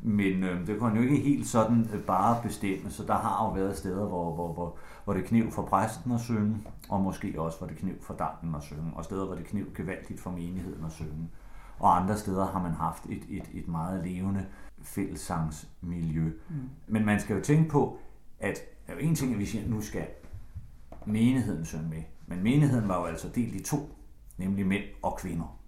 Men 0.00 0.44
øh, 0.44 0.66
det 0.66 0.78
kunne 0.78 0.90
han 0.90 0.98
jo 0.98 1.02
ikke 1.02 1.24
helt 1.24 1.46
sådan 1.46 1.88
øh, 1.92 2.00
bare 2.00 2.42
bestemme, 2.42 2.90
så 2.90 3.04
der 3.04 3.14
har 3.14 3.46
jo 3.46 3.52
været 3.52 3.76
steder, 3.76 4.06
hvor, 4.06 4.34
hvor, 4.34 4.52
hvor, 4.52 4.76
hvor 5.04 5.12
det 5.12 5.24
kniv 5.24 5.50
for 5.50 5.62
præsten 5.62 6.12
at 6.12 6.20
synge, 6.20 6.56
og 6.88 7.00
måske 7.00 7.34
også 7.40 7.58
hvor 7.58 7.66
det 7.66 7.76
kniv 7.76 7.94
for 8.00 8.14
dampen 8.14 8.54
at 8.54 8.62
synge, 8.62 8.92
og 8.94 9.04
steder, 9.04 9.26
hvor 9.26 9.34
det 9.34 9.44
kniv 9.44 9.66
gevaldigt 9.76 10.20
for 10.20 10.30
menigheden 10.30 10.84
at 10.84 10.92
synge. 10.92 11.30
Og 11.78 12.00
andre 12.00 12.16
steder 12.16 12.46
har 12.46 12.62
man 12.62 12.72
haft 12.72 13.06
et, 13.06 13.22
et, 13.28 13.50
et 13.54 13.68
meget 13.68 14.04
levende 14.04 14.46
fællessangsmiljø. 14.82 16.32
Mm. 16.48 16.54
Men 16.86 17.04
man 17.04 17.20
skal 17.20 17.36
jo 17.36 17.42
tænke 17.42 17.70
på, 17.70 17.98
at 18.40 18.58
der 18.86 18.92
er 18.92 18.96
jo 18.96 19.08
en 19.08 19.14
ting, 19.14 19.32
at 19.32 19.38
vi 19.38 19.46
siger, 19.46 19.64
at 19.64 19.70
nu 19.70 19.80
skal 19.80 20.06
menigheden 21.06 21.64
synge 21.64 21.88
med. 21.88 22.02
Men 22.26 22.42
menigheden 22.42 22.88
var 22.88 22.98
jo 22.98 23.04
altså 23.04 23.28
delt 23.34 23.54
i 23.54 23.62
to, 23.62 23.78
nemlig 24.42 24.66
mænd 24.66 24.84
og 25.02 25.16
kvinder. 25.16 25.58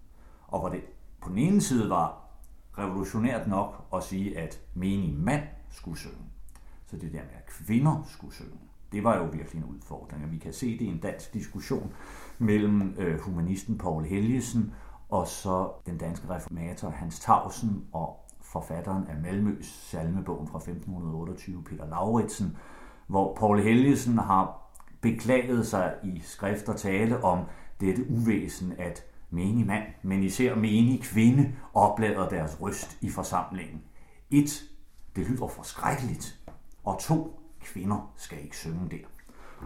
Og 0.47 0.59
hvor 0.59 0.69
det 0.69 0.81
på 1.21 1.29
den 1.29 1.37
ene 1.37 1.61
side 1.61 1.89
var 1.89 2.21
revolutionært 2.77 3.47
nok 3.47 3.87
at 3.93 4.03
sige, 4.03 4.37
at 4.37 4.61
menig 4.73 5.13
mand 5.13 5.43
skulle 5.69 5.99
synge. 5.99 6.25
Så 6.85 6.97
det 6.97 7.13
der 7.13 7.21
med, 7.21 7.33
at 7.33 7.45
kvinder 7.45 8.03
skulle 8.07 8.33
synge, 8.33 8.59
det 8.91 9.03
var 9.03 9.17
jo 9.17 9.23
virkelig 9.23 9.63
en 9.63 9.69
udfordring. 9.75 10.23
Og 10.23 10.31
vi 10.31 10.37
kan 10.37 10.53
se 10.53 10.71
det 10.71 10.81
i 10.81 10.87
en 10.87 10.99
dansk 10.99 11.33
diskussion 11.33 11.93
mellem 12.39 12.95
øh, 12.97 13.19
humanisten 13.19 13.77
Paul 13.77 14.03
Helgesen 14.03 14.73
og 15.09 15.27
så 15.27 15.71
den 15.85 15.97
danske 15.97 16.29
reformator 16.29 16.89
Hans 16.89 17.19
Tausen 17.19 17.85
og 17.91 18.25
forfatteren 18.41 19.07
af 19.07 19.15
Malmøs 19.21 19.65
salmebogen 19.65 20.47
fra 20.47 20.57
1528, 20.57 21.63
Peter 21.63 21.89
Lauritsen, 21.89 22.57
hvor 23.07 23.35
Paul 23.35 23.61
Helgesen 23.61 24.17
har 24.17 24.71
beklaget 25.01 25.67
sig 25.67 25.93
i 26.03 26.19
skrift 26.19 26.69
og 26.69 26.75
tale 26.75 27.23
om 27.23 27.39
dette 27.81 28.05
uvæsen, 28.09 28.73
at 28.77 29.03
menig 29.29 29.65
mand, 29.65 29.83
men 30.03 30.23
især 30.23 30.55
menig 30.55 31.01
kvinde, 31.01 31.55
oplader 31.73 32.29
deres 32.29 32.61
røst 32.61 32.97
i 33.01 33.09
forsamlingen. 33.09 33.81
Et, 34.31 34.63
det 35.15 35.29
lyder 35.29 35.47
forskrækkeligt. 35.47 36.39
Og 36.83 36.99
to, 37.01 37.39
kvinder 37.61 38.13
skal 38.15 38.43
ikke 38.43 38.57
synge 38.57 38.89
der. 38.91 39.05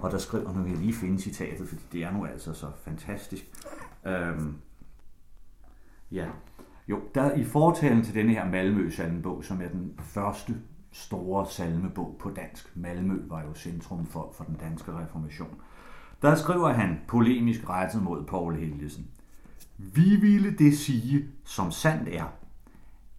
Og 0.02 0.12
der 0.12 0.18
skriver, 0.18 0.54
nu 0.54 0.62
vil 0.62 0.72
jeg 0.72 0.82
lige 0.82 0.94
finde 0.94 1.20
citatet, 1.20 1.70
fordi 1.70 1.82
det 1.92 2.04
er 2.04 2.12
nu 2.12 2.26
altså 2.26 2.54
så 2.54 2.72
fantastisk. 2.84 3.44
Øhm, 4.06 4.58
ja, 6.12 6.28
jo, 6.88 7.00
der 7.16 7.34
i 7.34 7.44
fortalen 7.44 8.04
til 8.04 8.14
denne 8.14 8.32
her 8.32 8.50
Malmø 8.50 8.90
salmebog, 8.90 9.44
som 9.44 9.62
er 9.62 9.68
den 9.68 10.00
første 10.00 10.62
store 10.92 11.48
salmebog 11.50 12.16
på 12.20 12.30
dansk. 12.30 12.78
Malmø 12.78 13.22
var 13.28 13.44
jo 13.44 13.54
centrum 13.54 14.06
for, 14.06 14.32
for 14.38 14.44
den 14.44 14.56
danske 14.56 14.92
reformation. 14.98 15.62
Der 16.22 16.36
skriver 16.36 16.70
han 16.70 17.00
polemisk 17.08 17.70
rettet 17.70 18.04
mod 18.04 18.24
Paul 18.26 18.56
Helgesen. 18.56 19.08
Vi 19.78 20.16
ville 20.16 20.52
det 20.52 20.78
sige, 20.78 21.26
som 21.46 21.72
sandt 21.72 22.10
er, 22.10 22.26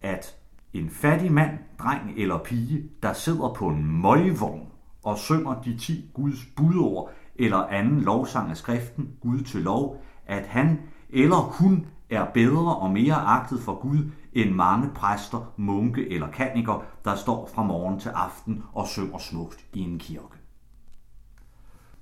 at 0.01 0.35
en 0.73 0.89
fattig 0.89 1.31
mand, 1.31 1.57
dreng 1.79 2.13
eller 2.17 2.37
pige, 2.37 2.89
der 3.03 3.13
sidder 3.13 3.53
på 3.53 3.67
en 3.67 4.01
møgvogn 4.01 4.67
og 5.03 5.17
synger 5.17 5.61
de 5.61 5.77
ti 5.77 6.11
Guds 6.13 6.45
budord 6.55 7.11
eller 7.35 7.57
anden 7.57 8.01
lovsang 8.01 8.49
af 8.49 8.57
skriften, 8.57 9.09
Gud 9.21 9.39
til 9.39 9.61
lov, 9.61 10.01
at 10.25 10.45
han 10.47 10.79
eller 11.09 11.35
hun 11.35 11.85
er 12.09 12.25
bedre 12.33 12.75
og 12.75 12.91
mere 12.91 13.15
agtet 13.15 13.61
for 13.61 13.81
Gud 13.81 14.11
end 14.33 14.55
mange 14.55 14.89
præster, 14.95 15.53
munke 15.57 16.09
eller 16.09 16.31
kaniker, 16.31 16.83
der 17.05 17.15
står 17.15 17.49
fra 17.53 17.63
morgen 17.63 17.99
til 17.99 18.09
aften 18.09 18.63
og 18.73 18.87
synger 18.87 19.17
smukt 19.17 19.65
i 19.73 19.79
en 19.79 19.99
kirke. 19.99 20.40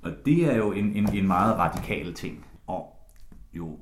Og 0.01 0.11
det 0.25 0.53
er 0.53 0.57
jo 0.57 0.71
en, 0.71 0.95
en, 0.95 1.15
en 1.15 1.27
meget 1.27 1.57
radikal 1.57 2.13
ting, 2.13 2.45
og 2.67 2.85
jo 3.53 3.77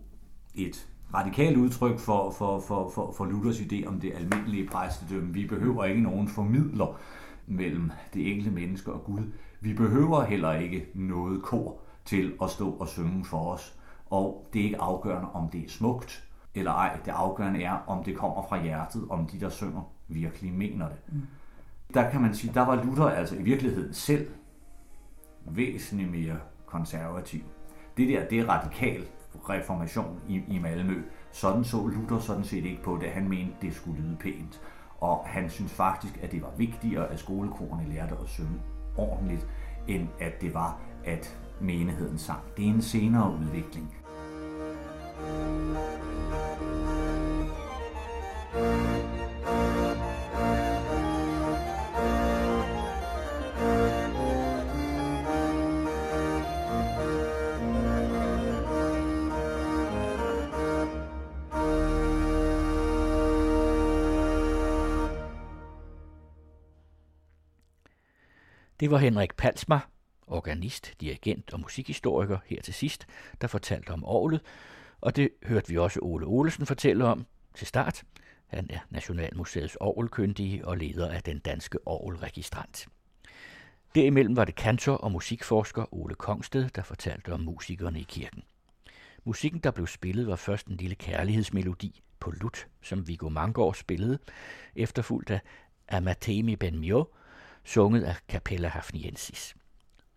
et 0.56 0.88
radikalt 1.14 1.58
udtryk 1.58 2.00
for, 2.00 2.32
for, 2.32 2.60
for, 2.60 2.90
for, 2.90 3.12
for 3.12 3.26
Luthers 3.26 3.60
idé 3.60 3.88
om 3.88 4.00
det 4.00 4.14
almindelige 4.16 4.68
præstedømme. 4.68 5.34
Vi 5.34 5.46
behøver 5.46 5.86
ikke 5.86 6.02
nogen 6.02 6.28
formidler 6.28 7.00
mellem 7.48 7.92
det 8.14 8.32
enkelte 8.32 8.52
menneske 8.52 8.94
og 8.94 9.04
Gud. 9.04 9.22
Vi 9.62 9.74
behøver 9.74 10.24
heller 10.24 10.54
ikke 10.54 10.88
noget 10.96 11.42
kor 11.42 11.80
til 12.06 12.34
at 12.42 12.50
stå 12.50 12.72
og 12.72 12.88
synge 12.88 13.26
for 13.26 13.54
os. 13.54 13.74
Og 14.06 14.50
det 14.54 14.60
er 14.60 14.64
ikke 14.64 14.82
afgørende, 14.82 15.32
om 15.32 15.50
det 15.50 15.66
er 15.66 15.70
smukt 15.70 16.28
eller 16.56 16.72
ej. 16.72 17.00
Det 17.06 17.12
afgørende 17.12 17.64
er, 17.64 17.78
om 17.88 18.04
det 18.04 18.16
kommer 18.16 18.46
fra 18.50 18.64
hjertet, 18.64 19.08
om 19.10 19.26
de, 19.26 19.40
der 19.40 19.50
synger, 19.50 19.92
virkelig 20.08 20.54
mener 20.54 20.88
det. 20.88 20.98
Mm. 21.08 21.22
Der 21.94 22.10
kan 22.10 22.22
man 22.22 22.36
sige, 22.36 22.54
der 22.54 22.62
var 22.66 22.84
Luther 22.84 23.06
altså 23.06 23.36
i 23.36 23.42
virkeligheden 23.42 23.94
selv 23.94 24.28
væsentligt 25.56 26.12
mere 26.12 26.38
konservativ. 26.66 27.42
Det 27.98 28.10
der, 28.10 28.28
det 28.28 28.40
er 28.40 28.50
radikal 28.50 29.08
reformation 29.50 30.22
i, 30.28 30.44
i 30.48 30.60
Malmø. 30.60 31.02
Sådan 31.32 31.64
så 31.64 31.88
Luther 31.88 32.20
sådan 32.20 32.44
set 32.44 32.66
ikke 32.66 32.84
på 32.84 32.98
det. 33.02 33.10
Han 33.10 33.30
mente, 33.30 33.54
det 33.62 33.74
skulle 33.74 34.02
lyde 34.02 34.18
pænt. 34.20 34.62
Og 35.00 35.24
han 35.26 35.50
synes 35.50 35.74
faktisk, 35.74 36.20
at 36.22 36.32
det 36.32 36.42
var 36.42 36.52
vigtigere, 36.58 37.12
at 37.12 37.20
skolekorene 37.20 37.90
lærte 37.94 38.16
at 38.24 38.30
synge 38.30 38.62
ordentligt, 38.98 39.48
end 39.88 40.08
at 40.20 40.42
det 40.42 40.54
var, 40.54 40.80
at 41.06 41.38
menigheden 41.62 42.18
sang. 42.18 42.42
Det 42.58 42.66
er 42.66 42.70
en 42.70 42.82
senere 42.82 43.38
udvikling. 43.42 43.94
Det 68.80 68.92
var 68.92 68.98
Henrik 68.98 69.36
Palsma, 69.36 69.80
organist, 70.28 70.94
dirigent 71.02 71.54
og 71.54 71.60
musikhistoriker 71.60 72.38
her 72.46 72.62
til 72.62 72.74
sidst, 72.74 73.08
der 73.42 73.48
fortalte 73.48 73.90
om 73.90 74.06
orlet, 74.06 74.42
og 75.02 75.16
det 75.16 75.30
hørte 75.44 75.70
vi 75.70 75.78
også 75.78 76.00
Ole 76.04 76.26
Olesen 76.26 76.66
fortælle 76.66 77.06
om 77.06 77.26
til 77.54 77.68
start. 77.68 78.04
Han 78.48 78.68
er 78.70 78.80
Nationalmuseets 78.90 79.78
orgelkyndige 79.80 80.68
og 80.68 80.78
leder 80.78 81.12
af 81.12 81.24
den 81.24 81.40
danske 81.40 81.88
orgelregistrant. 81.88 82.88
Derimellem 83.96 84.36
var 84.36 84.46
det 84.46 84.56
kantor 84.56 84.96
og 84.96 85.12
musikforsker 85.12 85.94
Ole 85.94 86.16
Kongsted, 86.16 86.70
der 86.70 86.82
fortalte 86.82 87.34
om 87.34 87.40
musikerne 87.40 88.00
i 88.00 88.06
kirken. 88.10 88.44
Musikken, 89.24 89.60
der 89.60 89.72
blev 89.72 89.88
spillet, 89.88 90.28
var 90.28 90.36
først 90.36 90.68
en 90.68 90.78
lille 90.78 90.96
kærlighedsmelodi 90.96 92.02
på 92.20 92.32
lut, 92.32 92.68
som 92.82 93.08
Viggo 93.08 93.30
Mangård 93.30 93.76
spillede, 93.76 94.20
efterfulgt 94.76 95.32
af 95.32 95.40
Amatemi 95.90 96.56
Ben 96.56 96.80
Mio, 96.80 97.06
sunget 97.68 98.04
af 98.04 98.16
Capella 98.30 98.68
Hafniensis. 98.68 99.56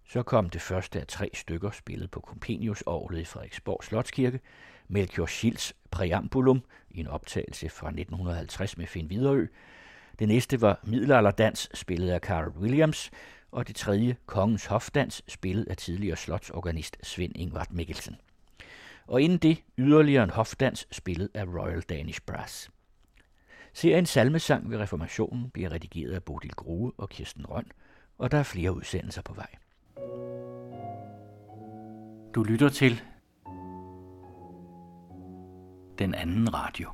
Så 0.08 0.22
kom 0.22 0.50
det 0.50 0.60
første 0.60 1.00
af 1.00 1.06
tre 1.06 1.30
stykker 1.34 1.70
spillet 1.70 2.10
på 2.10 2.20
Compenius 2.20 2.82
orglet 2.86 3.20
i 3.20 3.24
Frederiksborg 3.24 3.84
Slotskirke, 3.84 4.40
Melchior 4.88 5.26
Schilds 5.26 5.72
Preambulum 5.90 6.62
i 6.90 7.00
en 7.00 7.06
optagelse 7.06 7.68
fra 7.68 7.88
1950 7.88 8.78
med 8.78 8.86
Finn 8.86 9.10
Viderø. 9.10 9.46
Det 10.18 10.28
næste 10.28 10.60
var 10.60 10.80
Middelalderdans 10.84 11.68
spillet 11.74 12.10
af 12.10 12.20
Carl 12.20 12.48
Williams, 12.48 13.10
og 13.50 13.68
det 13.68 13.76
tredje 13.76 14.16
Kongens 14.26 14.66
Hofdans 14.66 15.22
spillet 15.28 15.68
af 15.68 15.76
tidligere 15.76 16.16
slotsorganist 16.16 16.96
Svend 17.02 17.32
Ingvart 17.36 17.72
Mikkelsen. 17.72 18.16
Og 19.06 19.22
inden 19.22 19.38
det 19.38 19.62
yderligere 19.78 20.24
en 20.24 20.30
hofdans 20.30 20.86
spillet 20.90 21.28
af 21.34 21.44
Royal 21.44 21.80
Danish 21.80 22.20
Brass. 22.26 22.70
Serien 23.72 24.06
Salmesang 24.06 24.70
ved 24.70 24.78
Reformationen 24.78 25.50
bliver 25.50 25.72
redigeret 25.72 26.12
af 26.12 26.22
Bodil 26.22 26.50
Grue 26.50 26.92
og 26.96 27.08
Kirsten 27.08 27.46
Røn, 27.46 27.66
og 28.18 28.30
der 28.30 28.38
er 28.38 28.42
flere 28.42 28.72
udsendelser 28.76 29.22
på 29.22 29.34
vej. 29.34 29.54
Du 32.34 32.42
lytter 32.42 32.68
til 32.68 33.02
den 35.98 36.14
anden 36.14 36.54
radio. 36.54 36.90